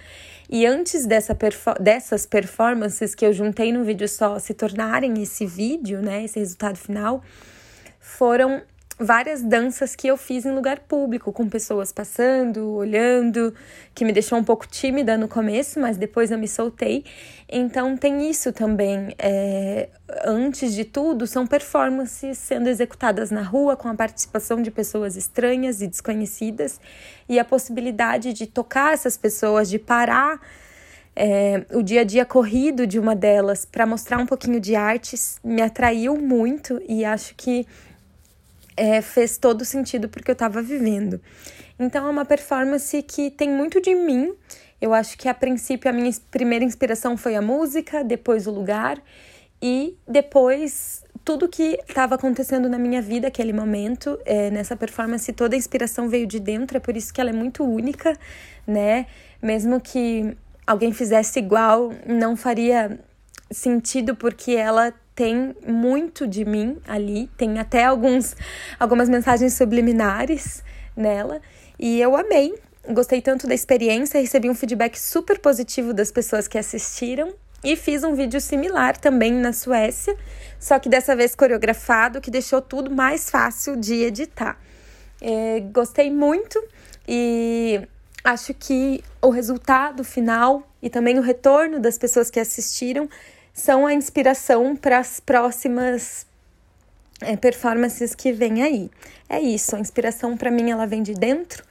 E 0.48 0.66
antes 0.66 1.06
dessa 1.06 1.34
perfor 1.34 1.78
dessas 1.80 2.26
performances 2.26 3.14
que 3.14 3.24
eu 3.24 3.32
juntei 3.32 3.72
no 3.72 3.84
vídeo 3.84 4.08
só 4.08 4.38
se 4.38 4.54
tornarem 4.54 5.22
esse 5.22 5.46
vídeo, 5.46 6.00
né, 6.00 6.24
esse 6.24 6.38
resultado 6.38 6.76
final, 6.76 7.22
foram 7.98 8.62
várias 8.98 9.42
danças 9.42 9.96
que 9.96 10.07
eu 10.07 10.16
fiz 10.16 10.44
em 10.44 10.52
lugar 10.52 10.80
público, 10.80 11.33
com 11.33 11.48
pessoas 11.48 11.92
passando, 11.92 12.74
olhando, 12.74 13.54
que 13.94 14.04
me 14.04 14.12
deixou 14.12 14.38
um 14.38 14.44
pouco 14.44 14.66
tímida 14.66 15.18
no 15.18 15.26
começo, 15.26 15.80
mas 15.80 15.96
depois 15.96 16.30
eu 16.30 16.38
me 16.38 16.46
soltei. 16.46 17.04
Então 17.48 17.96
tem 17.96 18.30
isso 18.30 18.52
também. 18.52 19.14
É, 19.18 19.88
antes 20.24 20.74
de 20.74 20.85
tudo, 20.85 21.26
são 21.26 21.46
performances 21.46 22.38
sendo 22.38 22.68
executadas 22.68 23.30
na 23.30 23.42
rua 23.42 23.76
com 23.76 23.88
a 23.88 23.94
participação 23.94 24.62
de 24.62 24.70
pessoas 24.70 25.16
estranhas 25.16 25.80
e 25.80 25.87
desconhecidas 25.87 26.80
e 27.28 27.38
a 27.38 27.44
possibilidade 27.44 28.33
de 28.33 28.46
tocar 28.46 28.94
essas 28.94 29.16
pessoas, 29.16 29.68
de 29.68 29.78
parar. 29.78 30.40
É, 31.16 31.64
o 31.72 31.80
dia 31.80 32.00
a 32.00 32.04
dia 32.04 32.24
corrido 32.24 32.88
de 32.88 32.98
uma 32.98 33.14
delas 33.14 33.64
para 33.64 33.87
mostrar 33.87 34.18
um 34.18 34.26
pouquinho 34.26 34.59
de 34.59 34.74
artes 34.74 35.38
me 35.44 35.62
atraiu 35.62 36.16
muito 36.16 36.83
e 36.88 37.04
acho 37.04 37.37
que 37.37 37.64
é, 38.76 39.00
fez 39.00 39.38
todo 39.38 39.64
sentido 39.64 40.08
porque 40.08 40.30
eu 40.30 40.34
estava 40.34 40.62
vivendo. 40.62 41.20
Então 41.78 42.06
é 42.06 42.10
uma 42.10 42.24
performance 42.24 43.02
que 43.02 43.30
tem 43.30 43.50
muito 43.50 43.80
de 43.80 43.94
mim. 43.94 44.32
Eu 44.80 44.92
acho 44.92 45.16
que 45.16 45.28
a 45.28 45.34
princípio 45.34 45.90
a 45.90 45.92
minha 45.92 46.12
primeira 46.30 46.64
inspiração 46.64 47.16
foi 47.16 47.34
a 47.34 47.42
música, 47.42 48.04
depois 48.04 48.46
o 48.46 48.50
lugar 48.50 49.02
e 49.62 49.96
depois 50.06 51.02
tudo 51.24 51.48
que 51.48 51.78
estava 51.88 52.16
acontecendo 52.16 52.68
na 52.68 52.78
minha 52.78 53.00
vida 53.00 53.28
aquele 53.28 53.52
momento. 53.52 54.18
É, 54.24 54.50
nessa 54.50 54.76
performance 54.76 55.32
toda 55.32 55.56
a 55.56 55.58
inspiração 55.58 56.08
veio 56.08 56.26
de 56.26 56.38
dentro, 56.38 56.76
é 56.76 56.80
por 56.80 56.96
isso 56.96 57.12
que 57.14 57.20
ela 57.20 57.30
é 57.30 57.32
muito 57.32 57.64
única, 57.64 58.16
né? 58.66 59.06
Mesmo 59.40 59.80
que 59.80 60.37
alguém 60.66 60.92
fizesse 60.92 61.38
igual, 61.38 61.92
não 62.06 62.37
faria 62.37 62.98
sentido 63.50 64.14
porque 64.14 64.52
ela 64.52 64.92
tem 65.14 65.55
muito 65.66 66.27
de 66.27 66.44
mim 66.44 66.79
ali, 66.87 67.29
tem 67.37 67.59
até 67.59 67.85
alguns 67.85 68.37
algumas 68.79 69.09
mensagens 69.09 69.55
subliminares 69.55 70.62
nela 70.96 71.40
e 71.79 72.00
eu 72.00 72.16
amei. 72.16 72.55
Gostei 72.90 73.22
tanto 73.22 73.46
da 73.46 73.55
experiência, 73.55 74.20
recebi 74.20 74.50
um 74.50 74.55
feedback 74.55 75.00
super 75.00 75.38
positivo 75.38 75.94
das 75.94 76.12
pessoas 76.12 76.46
que 76.46 76.59
assistiram 76.59 77.33
e 77.62 77.77
fiz 77.77 78.05
um 78.05 78.14
vídeo 78.14 78.38
similar 78.40 78.98
também 78.98 79.33
na 79.33 79.55
Suécia, 79.55 80.14
só 80.61 80.79
que 80.79 80.87
dessa 80.87 81.16
vez 81.16 81.35
coreografado, 81.35 82.20
que 82.20 82.31
deixou 82.31 82.61
tudo 82.61 82.90
mais 82.90 83.31
fácil 83.31 83.74
de 83.74 84.03
editar. 84.03 84.61
É, 85.18 85.61
gostei 85.72 86.11
muito 86.11 86.62
e 87.09 87.81
acho 88.22 88.53
que 88.53 89.03
o 89.22 89.31
resultado 89.31 90.05
final 90.05 90.68
e 90.83 90.90
também 90.90 91.18
o 91.18 91.22
retorno 91.22 91.81
das 91.81 91.96
pessoas 91.96 92.31
que 92.31 92.38
assistiram 92.38 93.09
são 93.55 93.87
a 93.87 93.95
inspiração 93.95 94.77
para 94.77 94.99
as 94.99 95.21
próximas 95.21 96.27
é, 97.23 97.37
performances 97.37 98.14
que 98.14 98.33
vem 98.33 98.62
aí. 98.62 98.90
É 99.29 99.40
isso, 99.40 99.75
a 99.77 99.81
inspiração 99.81 100.37
para 100.37 100.51
mim 100.51 100.71
ela 100.71 100.87
vem 100.87 101.03
de 101.03 101.14
dentro 101.14 101.64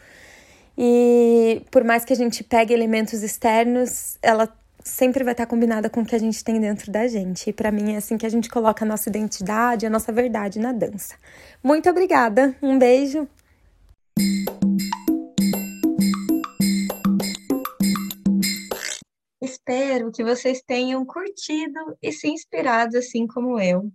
e 0.78 1.62
por 1.70 1.84
mais 1.84 2.04
que 2.04 2.14
a 2.14 2.16
gente 2.16 2.44
pegue 2.44 2.74
elementos 2.74 3.22
externos, 3.22 4.18
ela 4.22 4.52
sempre 4.84 5.24
vai 5.24 5.34
estar 5.34 5.46
combinada 5.46 5.90
com 5.90 6.02
o 6.02 6.06
que 6.06 6.16
a 6.16 6.20
gente 6.20 6.44
tem 6.44 6.60
dentro 6.60 6.92
da 6.92 7.08
gente. 7.08 7.50
E 7.50 7.54
para 7.54 7.72
mim 7.72 7.94
é 7.94 7.98
assim 7.98 8.18
que 8.18 8.26
a 8.26 8.30
gente 8.30 8.50
coloca 8.50 8.84
a 8.84 8.88
nossa 8.88 9.10
identidade, 9.10 9.86
a 9.86 9.90
nossa 9.90 10.12
verdade 10.12 10.60
na 10.60 10.72
dança. 10.72 11.16
Muito 11.64 11.90
obrigada, 11.90 12.56
um 12.62 12.78
beijo. 12.78 13.28
Espero 19.66 20.12
que 20.12 20.26
vocês 20.26 20.62
tenham 20.62 21.06
curtido 21.06 21.98
e 22.02 22.12
se 22.12 22.28
inspirado 22.28 22.98
assim 22.98 23.26
como 23.26 23.58
eu. 23.58 23.90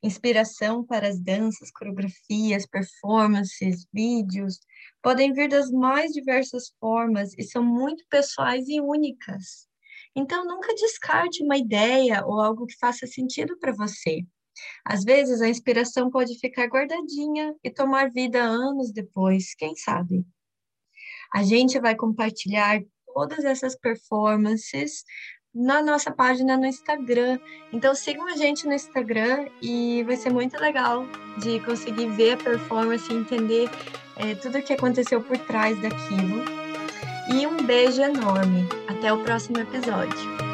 Inspiração 0.00 0.84
para 0.84 1.08
as 1.08 1.18
danças, 1.18 1.72
coreografias, 1.72 2.66
performances, 2.66 3.84
vídeos 3.92 4.60
podem 5.02 5.32
vir 5.32 5.48
das 5.48 5.72
mais 5.72 6.12
diversas 6.12 6.72
formas 6.78 7.36
e 7.36 7.42
são 7.42 7.64
muito 7.64 8.04
pessoais 8.08 8.68
e 8.68 8.80
únicas. 8.80 9.66
Então, 10.14 10.46
nunca 10.46 10.72
descarte 10.72 11.42
uma 11.42 11.56
ideia 11.56 12.24
ou 12.24 12.40
algo 12.40 12.64
que 12.64 12.78
faça 12.78 13.08
sentido 13.08 13.58
para 13.58 13.72
você. 13.72 14.24
Às 14.84 15.02
vezes, 15.02 15.42
a 15.42 15.48
inspiração 15.48 16.08
pode 16.10 16.38
ficar 16.38 16.66
guardadinha 16.68 17.56
e 17.64 17.70
tomar 17.72 18.12
vida 18.12 18.40
anos 18.40 18.92
depois, 18.92 19.52
quem 19.56 19.74
sabe? 19.74 20.24
A 21.34 21.42
gente 21.42 21.80
vai 21.80 21.96
compartilhar 21.96 22.80
todas 23.16 23.46
essas 23.46 23.74
performances 23.74 25.04
na 25.54 25.82
nossa 25.82 26.10
página 26.10 26.54
no 26.54 26.66
Instagram. 26.66 27.38
Então 27.72 27.94
sigam 27.94 28.28
a 28.28 28.36
gente 28.36 28.66
no 28.66 28.74
Instagram 28.74 29.48
e 29.62 30.04
vai 30.04 30.16
ser 30.16 30.30
muito 30.30 30.60
legal 30.60 31.06
de 31.38 31.58
conseguir 31.60 32.08
ver 32.10 32.32
a 32.32 32.36
performance 32.36 33.10
e 33.10 33.16
entender 33.16 33.70
é, 34.16 34.34
tudo 34.34 34.58
o 34.58 34.62
que 34.62 34.74
aconteceu 34.74 35.22
por 35.22 35.38
trás 35.38 35.80
daquilo. 35.80 36.44
E 37.32 37.46
um 37.46 37.56
beijo 37.56 38.02
enorme. 38.02 38.68
Até 38.86 39.10
o 39.10 39.24
próximo 39.24 39.58
episódio. 39.58 40.45